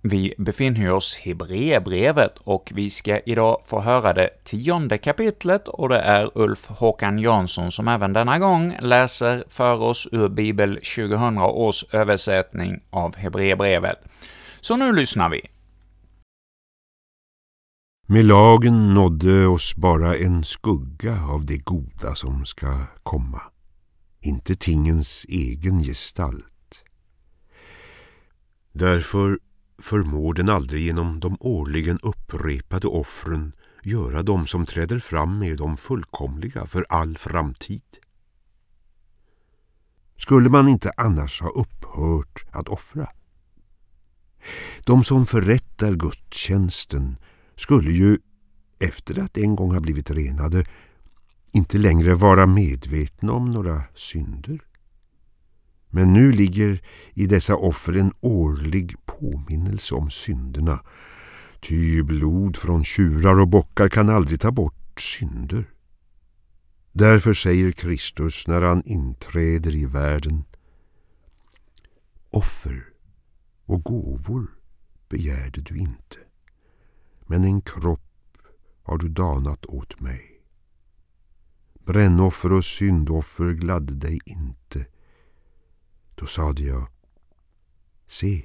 vi 0.02 0.34
befinner 0.38 0.92
oss 0.92 1.18
i 1.18 1.28
Hebreerbrevet 1.28 2.38
och 2.44 2.72
vi 2.74 2.90
ska 2.90 3.20
idag 3.20 3.60
få 3.66 3.80
höra 3.80 4.12
det 4.12 4.30
tionde 4.44 4.98
kapitlet 4.98 5.68
och 5.68 5.88
det 5.88 5.98
är 5.98 6.30
Ulf 6.34 6.66
Håkan 6.66 7.18
Jansson 7.18 7.72
som 7.72 7.88
även 7.88 8.12
denna 8.12 8.38
gång 8.38 8.76
läser 8.80 9.44
för 9.48 9.82
oss 9.82 10.08
ur 10.12 10.28
Bibel 10.28 10.74
2000 10.74 11.38
års 11.38 11.84
översättning 11.94 12.80
av 12.90 13.16
Hebreerbrevet. 13.16 13.98
Så 14.60 14.76
nu 14.76 14.92
lyssnar 14.92 15.28
vi. 15.28 15.40
Med 18.08 18.24
lagen 18.24 18.94
nådde 18.94 19.46
oss 19.46 19.76
bara 19.76 20.16
en 20.16 20.44
skugga 20.44 21.22
av 21.30 21.46
det 21.46 21.58
goda 21.58 22.14
som 22.14 22.44
ska 22.44 22.86
komma, 23.02 23.42
inte 24.20 24.54
tingens 24.54 25.26
egen 25.28 25.80
gestalt. 25.80 26.84
Därför 28.72 29.38
förmår 29.78 30.34
den 30.34 30.48
aldrig 30.48 30.82
genom 30.82 31.20
de 31.20 31.36
årligen 31.40 31.98
upprepade 32.02 32.86
offren 32.86 33.52
göra 33.82 34.22
dem 34.22 34.46
som 34.46 34.66
träder 34.66 34.98
fram 34.98 35.38
med 35.38 35.56
de 35.56 35.76
fullkomliga 35.76 36.66
för 36.66 36.86
all 36.88 37.18
framtid. 37.18 37.82
Skulle 40.18 40.48
man 40.48 40.68
inte 40.68 40.92
annars 40.96 41.40
ha 41.40 41.50
upphört 41.50 42.44
att 42.50 42.68
offra? 42.68 43.08
De 44.84 45.04
som 45.04 45.26
förrättar 45.26 45.92
gudstjänsten 45.92 47.16
skulle 47.56 47.92
ju, 47.92 48.18
efter 48.78 49.18
att 49.18 49.38
en 49.38 49.56
gång 49.56 49.72
ha 49.72 49.80
blivit 49.80 50.10
renade, 50.10 50.64
inte 51.52 51.78
längre 51.78 52.14
vara 52.14 52.46
medvetna 52.46 53.32
om 53.32 53.50
några 53.50 53.82
synder. 53.94 54.60
Men 55.96 56.12
nu 56.12 56.32
ligger 56.32 56.82
i 57.14 57.26
dessa 57.26 57.56
offer 57.56 57.96
en 57.96 58.12
årlig 58.20 58.94
påminnelse 59.06 59.94
om 59.94 60.10
synderna. 60.10 60.80
Ty 61.60 62.02
blod 62.02 62.56
från 62.56 62.84
tjurar 62.84 63.40
och 63.40 63.48
bockar 63.48 63.88
kan 63.88 64.08
aldrig 64.08 64.40
ta 64.40 64.50
bort 64.50 65.00
synder. 65.00 65.70
Därför 66.92 67.32
säger 67.32 67.72
Kristus 67.72 68.46
när 68.46 68.62
han 68.62 68.82
inträder 68.84 69.76
i 69.76 69.86
världen 69.86 70.44
Offer 72.30 72.84
och 73.66 73.82
gåvor 73.82 74.46
begärde 75.08 75.60
du 75.60 75.76
inte, 75.76 76.16
men 77.26 77.44
en 77.44 77.60
kropp 77.60 78.38
har 78.82 78.98
du 78.98 79.08
danat 79.08 79.66
åt 79.66 80.00
mig. 80.00 80.42
Brännoffer 81.86 82.52
och 82.52 82.64
syndoffer 82.64 83.52
gladde 83.52 83.94
dig 83.94 84.18
inte. 84.24 84.86
Då 86.18 86.26
sade 86.26 86.62
jag, 86.62 86.88
se, 88.06 88.44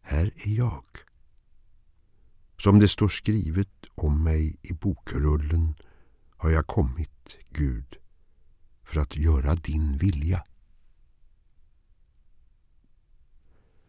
här 0.00 0.32
är 0.36 0.50
jag. 0.50 0.84
Som 2.56 2.78
det 2.78 2.88
står 2.88 3.08
skrivet 3.08 3.86
om 3.94 4.24
mig 4.24 4.56
i 4.62 4.72
bokrullen 4.72 5.74
har 6.36 6.50
jag 6.50 6.66
kommit, 6.66 7.38
Gud, 7.50 7.96
för 8.84 9.00
att 9.00 9.16
göra 9.16 9.54
din 9.54 9.96
vilja. 9.96 10.44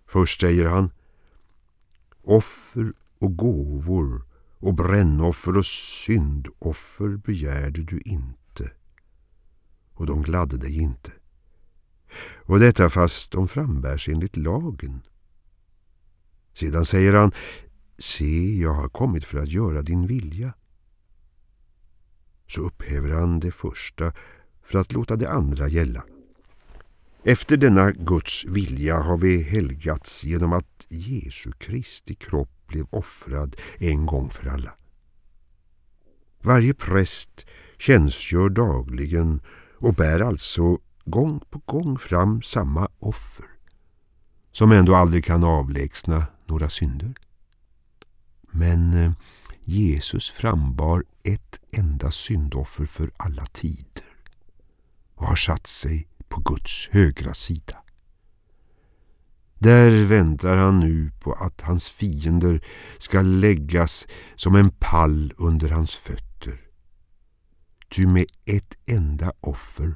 Först 0.06 0.42
säger 0.42 0.66
han 0.66 0.92
Offer 2.24 2.94
och 3.20 3.38
gåvor 3.38 4.26
och 4.58 4.74
brännoffer 4.74 5.58
och 5.58 5.66
syndoffer 5.66 7.18
begärde 7.18 7.84
du 7.84 8.00
inte 8.00 8.72
och 9.94 10.06
de 10.06 10.22
gladde 10.22 10.58
dig 10.58 10.82
inte. 10.82 11.12
Och 12.46 12.60
detta 12.60 12.90
fast 12.90 13.32
de 13.32 13.48
frambärs 13.48 14.10
enligt 14.10 14.38
lagen. 14.38 15.02
Sedan 16.54 16.86
säger 16.86 17.14
han 17.14 17.32
Se, 17.98 18.58
jag 18.58 18.74
har 18.74 18.90
kommit 18.90 19.26
för 19.26 19.40
att 19.40 19.52
göra 19.52 19.82
din 19.82 20.08
vilja. 20.08 20.54
Så 22.48 22.62
upphäver 22.62 23.10
han 23.10 23.40
det 23.40 23.52
första 23.52 24.14
för 24.64 24.80
att 24.80 24.92
låta 24.94 25.16
det 25.16 25.30
andra 25.30 25.68
gälla. 25.68 26.04
Efter 27.24 27.58
denna 27.58 27.92
Guds 27.92 28.46
vilja 28.46 28.98
har 28.98 29.18
vi 29.18 29.44
helgats 29.44 30.24
genom 30.24 30.54
att 30.54 30.86
Jesu 30.90 31.52
Kristi 31.52 32.16
kropp 32.16 32.68
blev 32.68 32.86
offrad 32.90 33.56
en 33.78 34.06
gång 34.06 34.30
för 34.30 34.50
alla. 34.50 34.76
Varje 36.42 36.74
präst 36.74 37.46
tjänstgör 37.78 38.50
dagligen 38.50 39.42
och 39.80 39.94
bär 39.94 40.20
alltså 40.20 40.78
gång 41.06 41.40
på 41.50 41.62
gång 41.66 41.98
fram 41.98 42.42
samma 42.42 42.88
offer 43.00 43.46
som 44.52 44.72
ändå 44.72 44.96
aldrig 44.96 45.26
kan 45.26 45.44
avlägsna 45.44 46.26
några 46.46 46.70
synder. 46.70 47.14
Men 48.52 48.94
eh, 48.94 49.12
Jesus 49.64 50.30
frambar 50.30 51.04
ett 51.24 51.60
enda 51.72 52.12
syndoffer 52.12 52.86
för 52.86 53.12
alla 53.18 53.46
tider 53.46 54.06
och 55.16 55.28
har 55.28 55.36
satt 55.36 55.68
sig 55.68 56.08
på 56.28 56.42
Guds 56.42 56.90
högra 56.92 57.34
sida. 57.34 57.78
Där 59.60 60.06
väntar 60.06 60.56
han 60.56 60.80
nu 60.80 61.12
på 61.20 61.34
att 61.34 61.62
hans 61.62 61.90
fiender 61.90 62.66
ska 62.98 63.22
läggas 63.22 64.08
som 64.36 64.56
en 64.56 64.70
pall 64.70 65.34
under 65.38 65.70
hans 65.70 65.96
fötter. 65.96 66.62
Ty 67.90 68.08
med 68.08 68.26
ett 68.46 68.78
enda 68.86 69.34
offer 69.40 69.96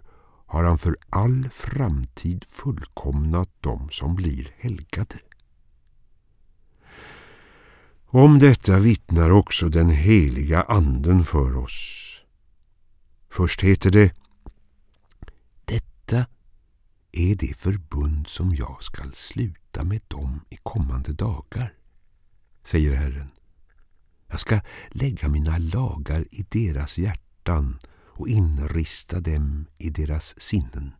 har 0.55 0.63
han 0.63 0.77
för 0.77 0.97
all 1.09 1.49
framtid 1.51 2.43
fullkomnat 2.43 3.49
dem 3.61 3.89
som 3.91 4.15
blir 4.15 4.51
helgade. 4.57 5.19
Om 8.05 8.39
detta 8.39 8.79
vittnar 8.79 9.29
också 9.29 9.69
den 9.69 9.89
heliga 9.89 10.61
anden 10.61 11.23
för 11.23 11.57
oss. 11.57 12.01
Först 13.29 13.61
heter 13.61 13.91
det 13.91 14.13
Detta 15.65 16.25
är 17.11 17.35
det 17.35 17.57
förbund 17.57 18.27
som 18.27 18.55
jag 18.55 18.83
skall 18.83 19.13
sluta 19.13 19.83
med 19.83 20.01
dem 20.07 20.41
i 20.49 20.57
kommande 20.63 21.13
dagar, 21.13 21.73
säger 22.63 22.95
Herren. 22.95 23.31
Jag 24.27 24.39
ska 24.39 24.59
lägga 24.89 25.27
mina 25.27 25.57
lagar 25.57 26.25
i 26.31 26.45
deras 26.49 26.97
hjärtan 26.97 27.79
och 28.15 28.27
inrista 28.27 29.19
dem 29.19 29.65
i 29.77 29.89
deras 29.89 30.41
sinnen. 30.41 30.91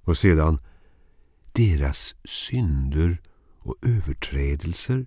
Och 0.00 0.16
sedan, 0.16 0.58
deras 1.52 2.14
synder 2.24 3.22
och 3.58 3.76
överträdelser 3.82 5.06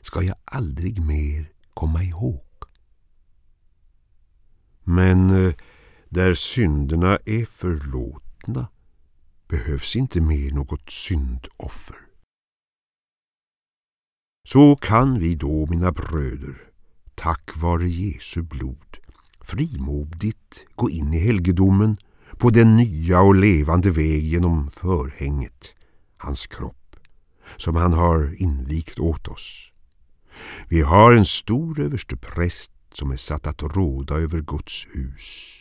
ska 0.00 0.22
jag 0.22 0.36
aldrig 0.44 1.00
mer 1.06 1.52
komma 1.74 2.02
ihåg. 2.02 2.44
Men 4.84 5.30
eh, 5.30 5.54
där 6.08 6.34
synderna 6.34 7.18
är 7.26 7.44
förlåtna 7.44 8.68
behövs 9.48 9.96
inte 9.96 10.20
mer 10.20 10.50
något 10.50 10.90
syndoffer. 10.90 11.96
Så 14.48 14.76
kan 14.76 15.18
vi 15.18 15.34
då, 15.34 15.66
mina 15.66 15.92
bröder, 15.92 16.56
tack 17.14 17.56
vare 17.56 17.88
Jesu 17.88 18.42
blod 18.42 18.99
frimodigt 19.44 20.66
gå 20.74 20.90
in 20.90 21.14
i 21.14 21.18
helgedomen 21.18 21.96
på 22.38 22.50
den 22.50 22.76
nya 22.76 23.20
och 23.20 23.34
levande 23.34 23.90
väg 23.90 24.26
genom 24.26 24.70
förhänget, 24.70 25.74
hans 26.16 26.46
kropp, 26.46 26.96
som 27.56 27.76
han 27.76 27.92
har 27.92 28.42
invigt 28.42 28.98
åt 28.98 29.28
oss. 29.28 29.72
Vi 30.68 30.80
har 30.80 31.12
en 31.12 31.24
stor 31.24 31.80
överste 31.80 32.16
präst 32.16 32.72
som 32.92 33.10
är 33.10 33.16
satt 33.16 33.46
att 33.46 33.62
råda 33.62 34.14
över 34.14 34.40
Guds 34.40 34.86
hus. 34.92 35.56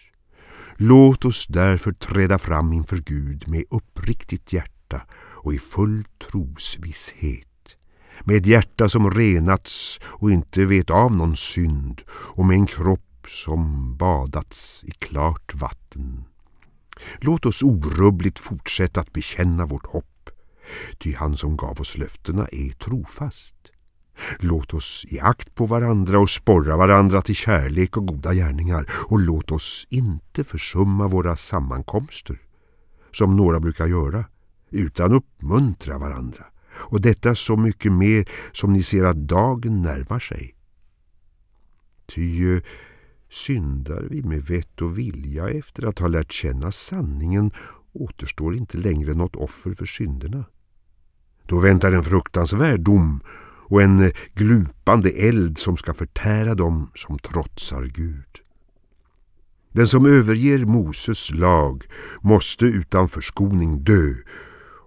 Låt 0.78 1.26
oss 1.26 1.48
därför 1.48 1.92
träda 1.92 2.38
fram 2.38 2.74
inför 2.74 2.98
Gud 2.98 3.48
med 3.48 3.64
uppriktigt 3.70 4.54
hjärta 4.54 5.02
och 5.44 5.54
i 5.54 5.60
full 5.60 6.04
trosvisshet 6.04 7.46
med 8.24 8.36
ett 8.36 8.48
hjärta 8.48 8.90
som 8.90 9.12
renats 9.12 10.00
och 10.04 10.32
inte 10.32 10.66
vet 10.66 10.90
av 10.90 11.16
någon 11.16 11.36
synd 11.36 12.02
och 12.10 12.46
med 12.46 12.56
en 12.56 12.66
kropp 12.66 13.09
som 13.30 13.96
badats 13.98 14.84
i 14.84 14.92
klart 14.92 15.56
vatten. 15.56 16.24
Låt 17.20 17.46
oss 17.46 17.64
orubbligt 17.64 18.40
fortsätta 18.40 19.00
att 19.00 19.14
bekänna 19.14 19.66
vårt 19.66 19.86
hopp, 19.86 20.30
ty 20.98 21.16
han 21.16 21.38
som 21.38 21.58
gav 21.58 21.82
oss 21.82 21.98
löftena 21.98 22.48
är 22.52 22.70
trofast. 22.70 23.56
Låt 24.40 24.74
oss 24.74 25.06
i 25.10 25.20
akt 25.20 25.56
på 25.56 25.66
varandra 25.66 26.20
och 26.20 26.30
sporra 26.30 26.78
varandra 26.78 27.22
till 27.22 27.36
kärlek 27.36 27.98
och 27.98 28.08
goda 28.08 28.34
gärningar 28.34 28.90
och 28.92 29.20
låt 29.20 29.52
oss 29.52 29.88
inte 29.90 30.44
försumma 30.44 31.08
våra 31.08 31.36
sammankomster, 31.36 32.42
som 33.12 33.36
några 33.36 33.60
brukar 33.60 33.88
göra, 33.88 34.26
utan 34.70 35.14
uppmuntra 35.14 35.98
varandra 35.98 36.46
och 36.72 37.02
detta 37.02 37.36
så 37.36 37.58
mycket 37.58 37.92
mer 37.92 38.30
som 38.52 38.74
ni 38.74 38.84
ser 38.84 39.06
att 39.06 39.28
dagen 39.28 39.82
närmar 39.82 40.20
sig. 40.20 40.56
Ty 42.06 42.62
syndar 43.30 44.08
vi 44.10 44.24
med 44.24 44.42
vett 44.42 44.82
och 44.82 44.98
vilja 44.98 45.50
efter 45.50 45.86
att 45.86 46.00
ha 46.00 46.08
lärt 46.08 46.32
känna 46.32 46.72
sanningen 46.72 47.52
återstår 47.94 48.56
inte 48.56 48.78
längre 48.78 49.14
något 49.14 49.36
offer 49.36 49.74
för 49.74 49.86
synderna. 49.86 50.46
Då 51.44 51.60
väntar 51.60 51.92
en 51.92 52.04
fruktansvärd 52.04 52.80
dom 52.80 53.24
och 53.70 53.82
en 53.82 54.12
glupande 54.34 55.10
eld 55.10 55.58
som 55.58 55.78
ska 55.78 55.94
förtära 55.94 56.56
dem 56.56 56.92
som 56.96 57.20
trotsar 57.20 57.84
Gud. 57.84 58.26
Den 59.72 59.88
som 59.88 60.06
överger 60.06 60.66
Moses 60.66 61.32
lag 61.32 61.84
måste 62.22 62.66
utan 62.66 63.08
förskoning 63.08 63.84
dö 63.84 64.14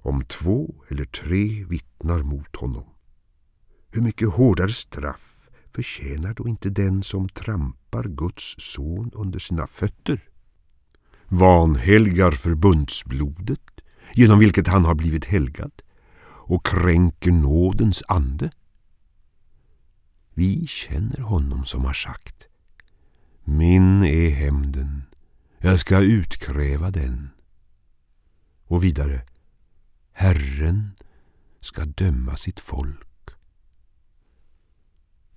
om 0.02 0.22
två 0.22 0.74
eller 0.88 1.04
tre 1.04 1.64
vittnar 1.64 2.22
mot 2.22 2.56
honom. 2.56 2.84
Hur 3.90 4.02
mycket 4.02 4.28
hårdare 4.28 4.72
straff 4.72 5.48
förtjänar 5.74 6.34
då 6.34 6.48
inte 6.48 6.70
den 6.70 7.02
som 7.02 7.28
trampar 7.28 7.81
Guds 8.00 8.54
son 8.58 9.10
under 9.14 9.38
sina 9.38 9.66
fötter? 9.66 10.20
Vanhelgar 11.28 12.32
förbundsblodet 12.32 13.80
genom 14.14 14.38
vilket 14.38 14.68
han 14.68 14.84
har 14.84 14.94
blivit 14.94 15.24
helgad 15.24 15.72
och 16.24 16.66
kränker 16.66 17.30
nådens 17.30 18.02
ande. 18.08 18.50
Vi 20.34 20.66
känner 20.66 21.20
honom 21.20 21.64
som 21.64 21.84
har 21.84 21.92
sagt 21.92 22.48
Min 23.44 24.02
är 24.04 24.30
hämnden, 24.30 25.02
jag 25.58 25.80
ska 25.80 26.00
utkräva 26.00 26.90
den. 26.90 27.30
Och 28.64 28.84
vidare 28.84 29.26
Herren 30.12 30.90
ska 31.60 31.84
döma 31.84 32.36
sitt 32.36 32.60
folk. 32.60 33.11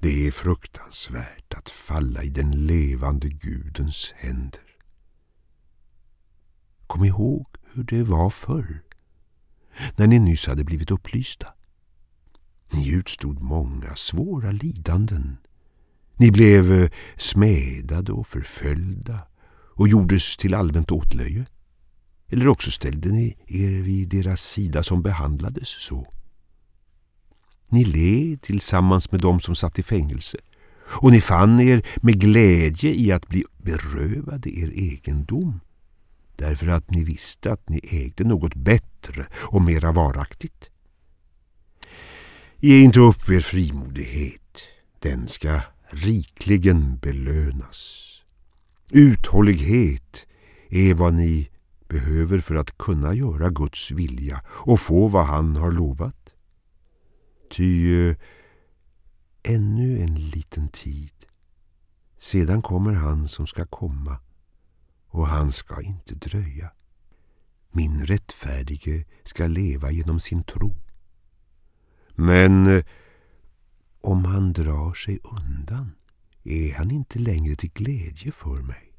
Det 0.06 0.28
är 0.28 0.32
fruktansvärt 0.32 1.54
att 1.54 1.70
falla 1.70 2.24
i 2.24 2.30
den 2.30 2.52
levande 2.52 3.30
Gudens 3.30 4.14
händer. 4.18 4.64
Kom 6.88 7.06
ihåg 7.06 7.48
hur 7.74 7.84
det 7.84 8.04
var 8.04 8.30
förr, 8.30 8.84
när 9.96 10.08
ni 10.08 10.20
nyss 10.20 10.48
hade 10.48 10.64
blivit 10.64 10.92
upplysta. 10.92 11.48
Ni 12.74 12.94
utstod 12.94 13.42
många 13.42 13.96
svåra 13.96 14.52
lidanden. 14.52 15.38
Ni 16.16 16.32
blev 16.32 16.64
smedade 16.64 16.92
smädade 17.18 18.12
och 18.12 18.28
förföljda 18.28 19.20
och 19.76 19.88
gjordes 19.88 20.38
till 20.38 20.54
allmänt 20.54 20.92
åtlöje. 20.92 21.46
Eller 22.28 22.48
också 22.48 22.72
ställde 22.72 23.10
ni 23.10 23.38
er 23.48 23.82
vid 23.82 24.10
deras 24.10 24.42
sida 24.42 24.84
som 24.84 25.02
behandlades 25.02 25.70
så. 25.70 26.08
Ni 27.70 27.84
led 27.84 28.42
tillsammans 28.42 29.12
med 29.12 29.22
dem 29.22 29.40
som 29.40 29.56
satt 29.56 29.80
i 29.80 29.84
fängelse 29.84 30.38
och 30.88 31.12
ni 31.12 31.22
fann 31.22 31.60
er 31.60 31.82
med 32.02 32.20
glädje 32.20 32.94
i 32.94 33.12
att 33.12 33.28
bli 33.28 33.44
berövade 33.58 34.50
er 34.50 34.70
egendom 34.70 35.60
därför 36.36 36.68
att 36.68 36.92
ni 36.92 37.04
visste 37.04 37.52
att 37.52 37.70
ni 37.70 37.80
ägde 37.84 38.24
något 38.24 38.56
bättre 38.56 39.26
och 39.34 39.62
mera 39.62 39.92
varaktigt. 39.92 40.70
Ge 42.60 42.80
inte 42.80 43.00
upp 43.00 43.30
er 43.30 43.40
frimodighet, 43.40 44.64
den 45.00 45.28
ska 45.28 45.62
rikligen 45.90 46.98
belönas. 46.98 48.02
Uthållighet 48.92 50.28
är 50.70 50.94
vad 50.94 51.14
ni 51.14 51.50
behöver 51.88 52.40
för 52.40 52.56
att 52.56 52.78
kunna 52.78 53.14
göra 53.14 53.50
Guds 53.50 53.92
vilja 53.92 54.42
och 54.48 54.80
få 54.80 55.08
vad 55.08 55.26
han 55.26 55.56
har 55.56 55.72
lovat. 55.72 56.25
Ty 57.50 58.10
eh, 58.10 58.16
ännu 59.44 60.00
en 60.00 60.16
liten 60.16 60.70
tid, 60.70 61.26
sedan 62.20 62.62
kommer 62.62 62.94
han 62.94 63.28
som 63.28 63.48
ska 63.48 63.66
komma 63.66 64.18
och 65.08 65.28
han 65.28 65.52
ska 65.52 65.82
inte 65.82 66.16
dröja. 66.16 66.72
Min 67.72 68.06
rättfärdige 68.06 69.06
ska 69.24 69.48
leva 69.48 69.92
genom 69.92 70.20
sin 70.20 70.44
tro. 70.44 70.76
Men 72.16 72.68
eh, 72.68 72.86
om 74.02 74.26
han 74.26 74.54
drar 74.54 74.94
sig 74.94 75.20
undan 75.24 75.92
är 76.44 76.74
han 76.74 76.92
inte 76.92 77.20
längre 77.20 77.56
till 77.56 77.72
glädje 77.74 78.32
för 78.32 78.62
mig. 78.62 78.92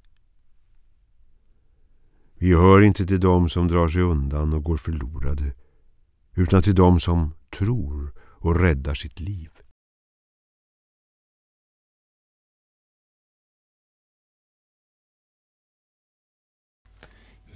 Vi 2.38 2.54
hör 2.54 2.82
inte 2.82 3.06
till 3.06 3.20
dem 3.20 3.48
som 3.48 3.68
drar 3.68 3.88
sig 3.88 4.02
undan 4.02 4.52
och 4.52 4.62
går 4.62 4.76
förlorade, 4.76 5.52
utan 6.35 6.62
till 6.62 6.74
dem 6.74 7.00
som 7.00 7.35
tror 7.59 8.14
och 8.46 8.61
räddar 8.61 8.94
sitt 8.94 9.20
liv. 9.20 9.50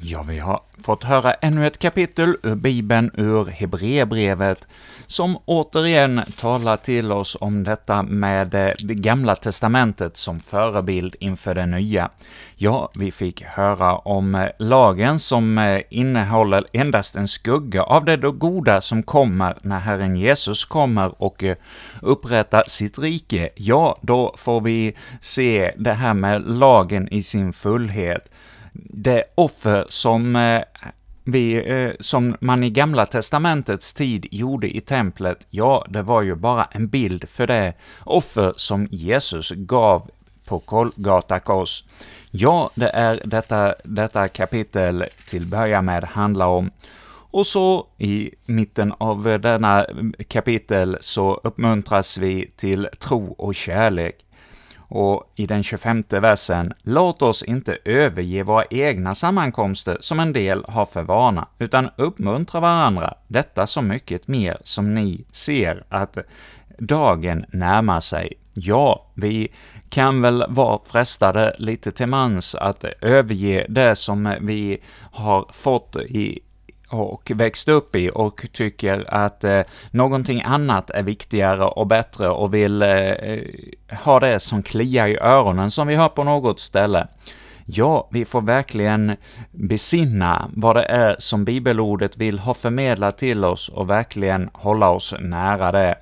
Ja, 0.02 0.22
vi 0.22 0.38
har 0.38 0.60
fått 0.82 1.04
höra 1.04 1.32
ännu 1.32 1.66
ett 1.66 1.78
kapitel 1.78 2.36
ur 2.42 2.54
Bibeln, 2.54 3.10
ur 3.14 3.44
Hebreerbrevet, 3.44 4.66
som 5.06 5.38
återigen 5.44 6.22
talar 6.40 6.76
till 6.76 7.12
oss 7.12 7.36
om 7.40 7.64
detta 7.64 8.02
med 8.02 8.50
det 8.50 8.94
gamla 8.94 9.36
testamentet 9.36 10.16
som 10.16 10.40
förebild 10.40 11.16
inför 11.20 11.54
det 11.54 11.66
nya. 11.66 12.10
Ja, 12.56 12.90
vi 12.94 13.12
fick 13.12 13.42
höra 13.42 13.98
om 13.98 14.48
lagen 14.58 15.18
som 15.18 15.80
innehåller 15.90 16.66
endast 16.72 17.16
en 17.16 17.28
skugga 17.28 17.82
av 17.82 18.04
det 18.04 18.16
goda 18.16 18.80
som 18.80 19.02
kommer 19.02 19.56
när 19.62 19.78
Herren 19.78 20.16
Jesus 20.16 20.64
kommer 20.64 21.22
och 21.22 21.44
upprättar 22.02 22.64
sitt 22.66 22.98
rike. 22.98 23.48
Ja, 23.54 23.98
då 24.00 24.34
får 24.38 24.60
vi 24.60 24.96
se 25.20 25.74
det 25.78 25.92
här 25.92 26.14
med 26.14 26.42
lagen 26.46 27.08
i 27.08 27.22
sin 27.22 27.52
fullhet 27.52 28.30
det 28.84 29.24
offer 29.34 29.84
som 29.88 30.36
eh, 30.36 30.62
vi, 31.24 31.70
eh, 31.70 31.92
som 32.00 32.36
man 32.40 32.64
i 32.64 32.70
Gamla 32.70 33.06
Testamentets 33.06 33.94
tid 33.94 34.26
gjorde 34.30 34.76
i 34.76 34.80
templet, 34.80 35.46
ja, 35.50 35.86
det 35.88 36.02
var 36.02 36.22
ju 36.22 36.34
bara 36.34 36.64
en 36.64 36.88
bild 36.88 37.28
för 37.28 37.46
det 37.46 37.74
offer 38.04 38.52
som 38.56 38.86
Jesus 38.90 39.50
gav 39.50 40.10
på 40.44 40.58
Kolgata 40.58 41.40
kors. 41.40 41.84
Ja, 42.30 42.70
det 42.74 42.88
är 42.88 43.22
detta, 43.24 43.74
detta 43.84 44.28
kapitel 44.28 45.04
till 45.30 45.46
börja 45.46 45.82
med 45.82 46.04
handlar 46.04 46.46
om. 46.46 46.70
Och 47.32 47.46
så 47.46 47.86
i 47.98 48.30
mitten 48.46 48.92
av 48.98 49.22
denna 49.42 49.86
kapitel 50.28 50.98
så 51.00 51.40
uppmuntras 51.44 52.18
vi 52.18 52.50
till 52.56 52.88
tro 52.98 53.34
och 53.38 53.54
kärlek. 53.54 54.16
Och 54.90 55.32
i 55.36 55.46
den 55.46 55.62
25 55.62 56.02
versen, 56.08 56.72
låt 56.82 57.22
oss 57.22 57.42
inte 57.42 57.78
överge 57.84 58.42
våra 58.42 58.64
egna 58.70 59.14
sammankomster 59.14 59.96
som 60.00 60.20
en 60.20 60.32
del 60.32 60.64
har 60.68 60.86
för 60.86 61.02
vana, 61.02 61.48
utan 61.58 61.90
uppmuntra 61.96 62.60
varandra, 62.60 63.14
detta 63.28 63.66
så 63.66 63.82
mycket 63.82 64.28
mer 64.28 64.58
som 64.64 64.94
ni 64.94 65.24
ser 65.32 65.84
att 65.88 66.18
dagen 66.78 67.44
närmar 67.48 68.00
sig. 68.00 68.32
Ja, 68.54 69.06
vi 69.14 69.52
kan 69.88 70.22
väl 70.22 70.44
vara 70.48 70.78
frestade 70.84 71.54
lite 71.58 71.92
till 71.92 72.06
mans 72.06 72.54
att 72.54 72.84
överge 73.00 73.66
det 73.68 73.96
som 73.96 74.34
vi 74.40 74.78
har 75.12 75.46
fått 75.52 75.96
i 75.96 76.40
och 76.90 77.32
växt 77.34 77.68
upp 77.68 77.96
i 77.96 78.10
och 78.14 78.46
tycker 78.52 79.14
att 79.14 79.44
eh, 79.44 79.60
någonting 79.90 80.42
annat 80.42 80.90
är 80.90 81.02
viktigare 81.02 81.64
och 81.64 81.86
bättre 81.86 82.28
och 82.28 82.54
vill 82.54 82.82
eh, 82.82 83.08
ha 84.04 84.20
det 84.20 84.40
som 84.40 84.62
kliar 84.62 85.06
i 85.06 85.18
öronen, 85.18 85.70
som 85.70 85.86
vi 85.86 85.94
hör 85.94 86.08
på 86.08 86.24
något 86.24 86.60
ställe. 86.60 87.06
Ja, 87.64 88.08
vi 88.10 88.24
får 88.24 88.42
verkligen 88.42 89.16
besinna 89.50 90.50
vad 90.54 90.76
det 90.76 90.82
är 90.82 91.16
som 91.18 91.44
bibelordet 91.44 92.16
vill 92.16 92.38
ha 92.38 92.54
förmedlat 92.54 93.18
till 93.18 93.44
oss 93.44 93.68
och 93.68 93.90
verkligen 93.90 94.50
hålla 94.52 94.90
oss 94.90 95.14
nära 95.20 95.72
det. 95.72 95.94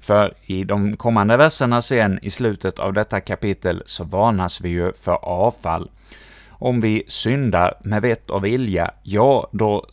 För 0.00 0.34
i 0.42 0.64
de 0.64 0.96
kommande 0.96 1.36
verserna 1.36 1.82
sen, 1.82 2.18
i 2.22 2.30
slutet 2.30 2.78
av 2.78 2.92
detta 2.92 3.20
kapitel, 3.20 3.82
så 3.86 4.04
varnas 4.04 4.60
vi 4.60 4.68
ju 4.68 4.92
för 4.92 5.24
avfall. 5.24 5.90
Om 6.48 6.80
vi 6.80 7.04
syndar 7.08 7.74
med 7.84 8.02
vett 8.02 8.30
och 8.30 8.44
vilja, 8.44 8.90
ja, 9.02 9.48
då 9.52 9.86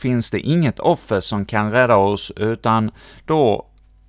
finns 0.00 0.30
det 0.30 0.40
inget 0.40 0.80
offer 0.80 1.20
som 1.20 1.44
kan 1.44 1.72
rädda 1.72 1.96
oss, 1.96 2.32
utan 2.36 2.90
då 3.24 3.66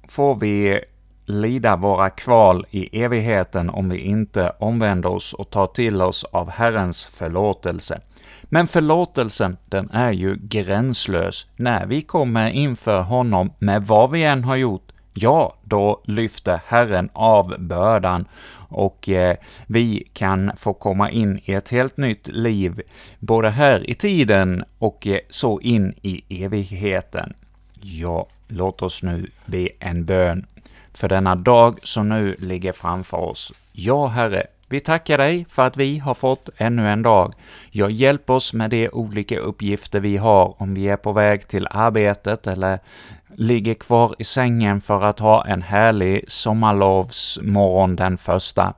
får 0.08 0.36
vi 0.36 0.82
lida 1.26 1.76
våra 1.76 2.10
kval 2.10 2.66
i 2.70 3.02
evigheten 3.04 3.70
om 3.70 3.90
vi 3.90 3.98
inte 4.00 4.54
omvänder 4.60 5.10
oss 5.10 5.34
och 5.34 5.50
tar 5.50 5.68
till 5.68 6.02
oss 6.02 6.24
av 6.24 6.50
Herrens 6.50 7.06
förlåtelse. 7.06 8.02
Men 8.44 8.68
förlåtelsen, 8.68 9.58
den 9.66 9.90
är 9.90 10.12
ju 10.12 10.36
gränslös. 10.42 11.48
När 11.56 11.86
vi 11.86 12.02
kommer 12.02 12.50
inför 12.50 13.02
honom 13.02 13.54
med 13.60 13.84
vad 13.84 14.12
vi 14.12 14.24
än 14.24 14.44
har 14.44 14.56
gjort, 14.56 14.92
ja, 15.14 15.56
då 15.64 16.02
lyfter 16.06 16.62
Herren 16.66 17.10
av 17.14 17.56
bördan 17.60 18.26
och 18.70 19.10
eh, 19.10 19.38
vi 19.68 20.08
kan 20.14 20.52
få 20.58 20.74
komma 20.74 21.12
in 21.12 21.42
i 21.46 21.54
ett 21.54 21.70
helt 21.70 21.98
nytt 21.98 22.28
liv, 22.28 22.82
både 23.20 23.50
här 23.50 23.90
i 23.90 23.94
tiden 23.94 24.64
och 24.78 25.08
eh, 25.08 25.20
så 25.30 25.60
in 25.60 25.94
i 26.02 26.44
evigheten. 26.44 27.34
Ja, 27.82 28.28
låt 28.48 28.82
oss 28.82 29.04
nu 29.04 29.30
be 29.46 29.70
en 29.80 30.06
bön 30.06 30.46
för 30.94 31.10
denna 31.10 31.36
dag 31.36 31.80
som 31.84 32.10
nu 32.10 32.36
ligger 32.40 32.72
framför 32.72 33.18
oss. 33.18 33.54
Ja, 33.72 34.08
Herre, 34.08 34.48
vi 34.70 34.80
tackar 34.80 35.18
dig 35.18 35.46
för 35.50 35.68
att 35.68 35.78
vi 35.78 35.98
har 35.98 36.14
fått 36.14 36.50
ännu 36.58 36.90
en 36.90 37.02
dag. 37.02 37.34
Jag 37.72 37.92
hjälp 37.92 38.30
oss 38.30 38.54
med 38.54 38.70
de 38.70 38.90
olika 38.90 39.40
uppgifter 39.40 40.00
vi 40.00 40.18
har, 40.18 40.56
om 40.58 40.74
vi 40.74 40.90
är 40.90 40.98
på 40.98 41.12
väg 41.12 41.48
till 41.48 41.68
arbetet 41.72 42.48
eller 42.48 42.80
ligger 43.42 43.74
kvar 43.74 44.16
i 44.20 44.24
sängen 44.24 44.82
för 44.82 45.04
att 45.04 45.20
ha 45.20 45.46
en 45.46 45.62
härlig 45.62 46.24
sommarlovsmorgon 46.28 47.96
den 47.96 48.18
första. 48.18 48.74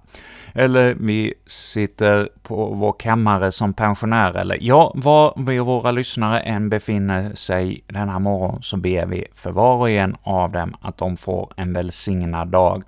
Eller 0.54 0.96
vi 1.00 1.34
sitter 1.46 2.30
på 2.44 2.66
vår 2.66 2.96
kammare 3.00 3.52
som 3.52 3.74
pensionär, 3.74 4.34
eller 4.34 4.58
ja, 4.62 4.94
var 4.96 5.34
vi 5.38 5.60
våra 5.60 5.92
lyssnare 5.92 6.40
än 6.40 6.70
befinner 6.70 7.36
sig 7.36 7.84
denna 7.88 8.20
morgon, 8.20 8.62
så 8.62 8.78
ber 8.78 9.06
vi 9.06 9.28
för 9.34 9.52
var 9.52 9.76
och 9.76 9.90
en 9.90 10.16
av 10.24 10.52
dem 10.52 10.76
att 10.82 10.98
de 10.98 11.18
får 11.18 11.52
en 11.56 11.74
välsignad 11.74 12.48
dag. 12.48 12.84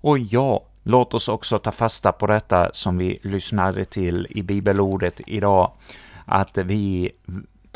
Och 0.00 0.18
ja, 0.18 0.62
låt 0.82 1.14
oss 1.14 1.28
också 1.28 1.58
ta 1.58 1.72
fasta 1.72 2.12
på 2.12 2.26
detta 2.26 2.70
som 2.72 2.98
vi 2.98 3.18
lyssnade 3.22 3.84
till 3.84 4.26
i 4.30 4.42
bibelordet 4.42 5.20
idag, 5.26 5.72
att 6.24 6.58
vi 6.58 7.10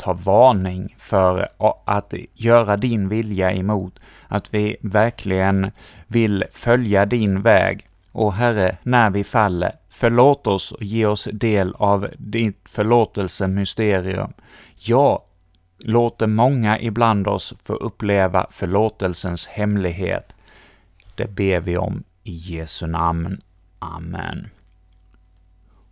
ta 0.01 0.13
varning 0.13 0.95
för 0.97 1.47
att 1.85 2.13
göra 2.33 2.77
din 2.77 3.09
vilja 3.09 3.51
emot, 3.51 3.99
att 4.27 4.53
vi 4.53 4.77
verkligen 4.81 5.71
vill 6.07 6.43
följa 6.51 7.05
din 7.05 7.41
väg. 7.41 7.87
Och 8.11 8.33
Herre, 8.33 8.77
när 8.83 9.09
vi 9.09 9.23
faller, 9.23 9.71
förlåt 9.89 10.47
oss 10.47 10.71
och 10.71 10.83
ge 10.83 11.05
oss 11.05 11.29
del 11.33 11.73
av 11.77 12.07
ditt 12.17 12.59
förlåtelsemysterium. 12.65 14.33
Ja, 14.75 15.25
låter 15.79 16.27
många 16.27 16.79
ibland 16.79 17.27
oss 17.27 17.53
få 17.63 17.73
uppleva 17.73 18.47
förlåtelsens 18.49 19.47
hemlighet. 19.47 20.35
Det 21.15 21.27
ber 21.27 21.59
vi 21.59 21.77
om 21.77 22.03
i 22.23 22.35
Jesu 22.35 22.87
namn. 22.87 23.41
Amen. 23.79 24.49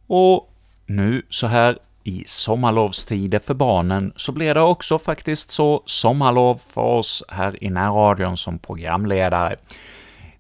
Och 0.08 0.54
nu 0.86 1.22
så 1.30 1.48
här 1.48 1.80
i 2.03 2.23
sommarlovstider 2.25 3.39
för 3.39 3.53
barnen 3.53 4.13
så 4.15 4.31
blir 4.31 4.53
det 4.53 4.62
också 4.62 4.99
faktiskt 4.99 5.51
så 5.51 5.83
sommarlov 5.85 6.62
för 6.73 6.81
oss 6.81 7.23
här 7.27 7.63
i 7.63 7.69
närradion 7.69 8.38
som 8.38 8.59
programledare. 8.59 9.55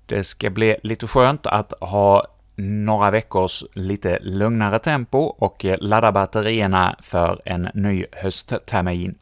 Det 0.05 0.23
ska 0.23 0.49
bli 0.49 0.75
lite 0.83 1.07
skönt 1.07 1.45
att 1.45 1.73
ha 1.81 2.27
några 2.55 3.11
veckors 3.11 3.63
lite 3.73 4.19
lugnare 4.21 4.79
tempo 4.79 5.17
och 5.17 5.65
ladda 5.79 6.11
batterierna 6.11 6.95
för 7.01 7.41
en 7.45 7.69
ny 7.73 8.05
hösttermin. 8.11 9.15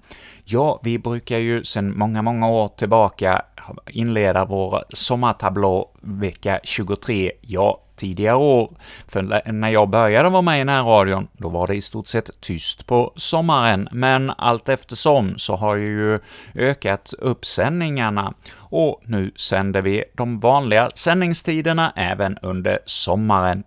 Ja, 0.46 0.80
vi 0.84 1.00
brukar 1.00 1.38
ju 1.38 1.64
sedan 1.64 1.98
många, 1.98 2.22
många 2.22 2.50
år 2.50 2.68
tillbaka 2.68 3.42
inleda 3.88 4.46
vår 4.46 4.84
sommartablå 4.90 5.90
vecka 6.02 6.60
23. 6.64 7.32
Ja, 7.42 7.82
tidigare 7.98 8.36
år, 8.36 8.72
för 9.08 9.52
när 9.52 9.70
jag 9.70 9.90
började 9.90 10.30
vara 10.30 10.42
med 10.42 10.62
i 10.62 10.64
närradion, 10.64 11.28
då 11.34 11.50
var 11.50 11.68
det 11.68 11.76
i 11.76 11.82
stort 11.82 12.08
sett 12.08 12.42
tyst 12.42 12.88
på 12.88 13.14
sommaren, 13.16 13.90
men 13.92 14.32
allt 14.38 14.70
eftersom 14.70 15.38
så 15.38 15.56
har 15.56 15.76
jag 15.76 15.88
ju 15.88 16.20
ökat 16.56 17.14
uppsändningarna, 17.20 18.34
och 18.56 19.02
nu 19.06 19.32
sänder 19.36 19.82
vi 19.82 20.04
de 20.14 20.40
vanliga 20.40 20.90
sändningstiderna 20.90 21.94
även 21.96 22.38
under 22.42 22.80
sommaren. 22.86 23.64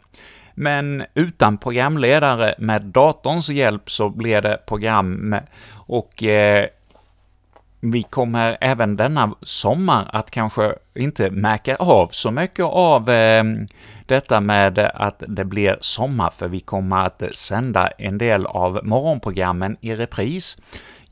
Men 0.54 1.04
utan 1.14 1.58
programledare, 1.58 2.54
med 2.58 2.82
datorns 2.82 3.50
hjälp, 3.50 3.90
så 3.90 4.08
blir 4.08 4.40
det 4.40 4.58
program 4.66 5.36
och 5.86 6.22
eh, 6.22 6.66
vi 7.80 8.02
kommer 8.02 8.58
även 8.60 8.96
denna 8.96 9.34
sommar 9.42 10.10
att 10.12 10.30
kanske 10.30 10.74
inte 10.94 11.30
märka 11.30 11.76
av 11.76 12.08
så 12.12 12.30
mycket 12.30 12.64
av 12.64 13.10
eh, 13.10 13.44
detta 14.06 14.40
med 14.40 14.78
att 14.78 15.22
det 15.28 15.44
blir 15.44 15.76
sommar, 15.80 16.30
för 16.30 16.48
vi 16.48 16.60
kommer 16.60 16.96
att 16.96 17.22
sända 17.34 17.86
en 17.86 18.18
del 18.18 18.46
av 18.46 18.80
morgonprogrammen 18.82 19.76
i 19.80 19.94
repris. 19.94 20.58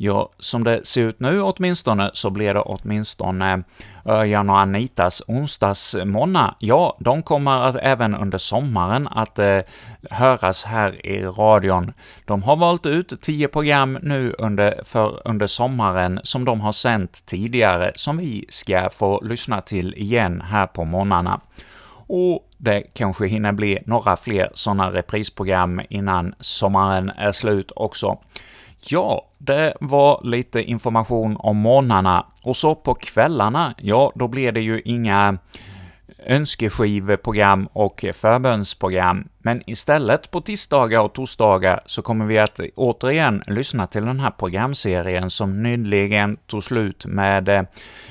Ja, 0.00 0.30
som 0.38 0.64
det 0.64 0.86
ser 0.86 1.02
ut 1.02 1.20
nu 1.20 1.42
åtminstone, 1.42 2.10
så 2.12 2.30
blir 2.30 2.54
det 2.54 2.60
åtminstone 2.60 3.52
eh, 3.52 3.60
Örjan 4.04 4.50
och 4.50 4.58
Anitas 4.58 5.22
onsdagsmorgnar. 5.26 6.56
Ja, 6.58 6.96
de 7.00 7.22
kommer 7.22 7.68
att 7.68 7.76
även 7.76 8.14
under 8.14 8.38
sommaren 8.38 9.08
att 9.08 9.38
eh, 9.38 9.60
höras 10.10 10.64
här 10.64 11.06
i 11.06 11.24
radion. 11.24 11.92
De 12.24 12.42
har 12.42 12.56
valt 12.56 12.86
ut 12.86 13.22
tio 13.22 13.48
program 13.48 13.98
nu 14.02 14.34
under, 14.38 14.80
för, 14.84 15.20
under 15.24 15.46
sommaren 15.46 16.20
som 16.22 16.44
de 16.44 16.60
har 16.60 16.72
sänt 16.72 17.26
tidigare, 17.26 17.92
som 17.94 18.16
vi 18.16 18.44
ska 18.48 18.90
få 18.90 19.20
lyssna 19.24 19.60
till 19.60 19.94
igen 19.94 20.40
här 20.40 20.66
på 20.66 20.84
morgnarna. 20.84 21.40
Och 22.06 22.48
det 22.56 22.82
kanske 22.94 23.26
hinner 23.26 23.52
bli 23.52 23.78
några 23.86 24.16
fler 24.16 24.50
sådana 24.54 24.92
reprisprogram 24.92 25.80
innan 25.90 26.34
sommaren 26.40 27.10
är 27.10 27.32
slut 27.32 27.72
också. 27.76 28.18
Ja, 28.80 29.26
det 29.38 29.74
var 29.80 30.20
lite 30.24 30.62
information 30.62 31.36
om 31.38 31.56
morgnarna, 31.56 32.26
och 32.42 32.56
så 32.56 32.74
på 32.74 32.94
kvällarna, 32.94 33.74
ja, 33.78 34.12
då 34.14 34.28
blir 34.28 34.52
det 34.52 34.60
ju 34.60 34.82
inga 34.84 35.38
önskeskiveprogram 36.26 37.68
och 37.72 38.04
förbönsprogram, 38.14 39.28
men 39.48 39.62
istället 39.66 40.30
på 40.30 40.40
tisdagar 40.40 41.00
och 41.00 41.12
torsdagar 41.12 41.82
så 41.86 42.02
kommer 42.02 42.26
vi 42.26 42.38
att 42.38 42.60
återigen 42.76 43.42
lyssna 43.46 43.86
till 43.86 44.04
den 44.04 44.20
här 44.20 44.30
programserien 44.30 45.30
som 45.30 45.62
nyligen 45.62 46.36
tog 46.36 46.64
slut 46.64 47.06
med 47.06 47.48
eh, 47.48 47.62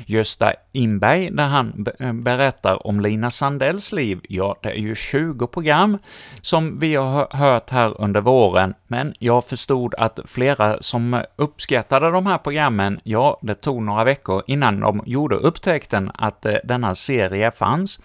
Gösta 0.05 0.53
Inberg, 0.71 1.29
där 1.31 1.47
han 1.47 1.85
eh, 1.99 2.13
berättar 2.13 2.87
om 2.87 2.99
Lina 2.99 3.31
Sandells 3.31 3.91
liv. 3.91 4.19
Ja, 4.29 4.55
det 4.61 4.69
är 4.69 4.75
ju 4.75 4.95
20 4.95 5.47
program 5.47 5.97
som 6.41 6.79
vi 6.79 6.95
har 6.95 7.27
hört 7.31 7.69
här 7.69 8.01
under 8.01 8.21
våren, 8.21 8.73
men 8.87 9.13
jag 9.19 9.45
förstod 9.45 9.95
att 9.95 10.19
flera 10.25 10.81
som 10.81 11.23
uppskattade 11.35 12.11
de 12.11 12.25
här 12.25 12.37
programmen, 12.37 12.99
ja, 13.03 13.39
det 13.41 13.55
tog 13.55 13.83
några 13.83 14.03
veckor 14.03 14.43
innan 14.47 14.79
de 14.79 15.03
gjorde 15.05 15.35
upptäckten 15.35 16.11
att 16.13 16.45
eh, 16.45 16.55
denna 16.63 16.95
serie 16.95 17.51
fanns, 17.51 17.99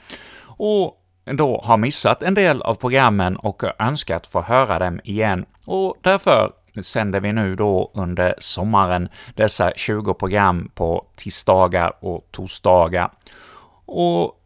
och 0.57 0.99
då 1.25 1.61
har 1.65 1.77
missat 1.77 2.23
en 2.23 2.35
del 2.35 2.63
av 2.63 2.75
programmen 2.75 3.37
och 3.37 3.63
önskat 3.79 4.27
få 4.27 4.41
höra 4.41 4.79
dem 4.79 5.01
igen, 5.05 5.45
och 5.65 5.97
därför 6.01 6.53
sänder 6.83 7.21
vi 7.21 7.33
nu 7.33 7.57
då 7.57 7.91
under 7.95 8.35
sommaren 8.39 9.09
dessa 9.35 9.73
20 9.77 10.15
program 10.15 10.71
på 10.75 11.07
tisdagar 11.17 11.93
och 12.01 12.29
torsdagar. 12.31 13.11
Och 13.87 14.41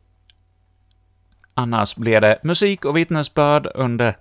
annars 1.55 1.97
blir 1.97 2.21
det 2.21 2.39
musik 2.43 2.85
och 2.85 2.97
vittnesbörd 2.97 3.69
under 3.75 4.17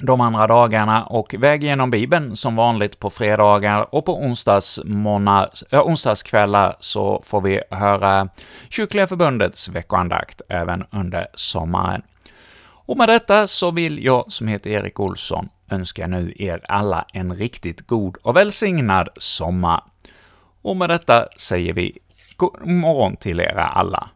de 0.00 0.20
andra 0.20 0.46
dagarna 0.46 1.04
och 1.04 1.34
Väg 1.38 1.64
genom 1.64 1.90
Bibeln 1.90 2.36
som 2.36 2.56
vanligt 2.56 2.98
på 2.98 3.10
fredagar 3.10 3.94
och 3.94 4.04
på 4.04 4.18
onsdagsmorgnar, 4.22 5.50
äh, 5.70 5.86
onsdagskvällar 5.86 6.76
så 6.80 7.22
får 7.26 7.40
vi 7.40 7.60
höra 7.70 8.28
Kyrkliga 8.68 9.06
Förbundets 9.06 9.68
veckoandakt 9.68 10.40
även 10.48 10.84
under 10.90 11.26
sommaren. 11.34 12.02
Och 12.86 12.96
med 12.96 13.08
detta 13.08 13.46
så 13.46 13.70
vill 13.70 14.04
jag, 14.04 14.32
som 14.32 14.48
heter 14.48 14.70
Erik 14.70 15.00
Olsson, 15.00 15.48
önska 15.70 16.06
nu 16.06 16.34
er 16.38 16.60
alla 16.68 17.04
en 17.12 17.34
riktigt 17.34 17.86
god 17.86 18.16
och 18.22 18.36
välsignad 18.36 19.08
sommar. 19.16 19.84
Och 20.62 20.76
med 20.76 20.90
detta 20.90 21.26
säger 21.36 21.72
vi 21.72 21.98
god 22.36 22.66
morgon 22.66 23.16
till 23.16 23.40
er 23.40 23.56
alla. 23.56 24.08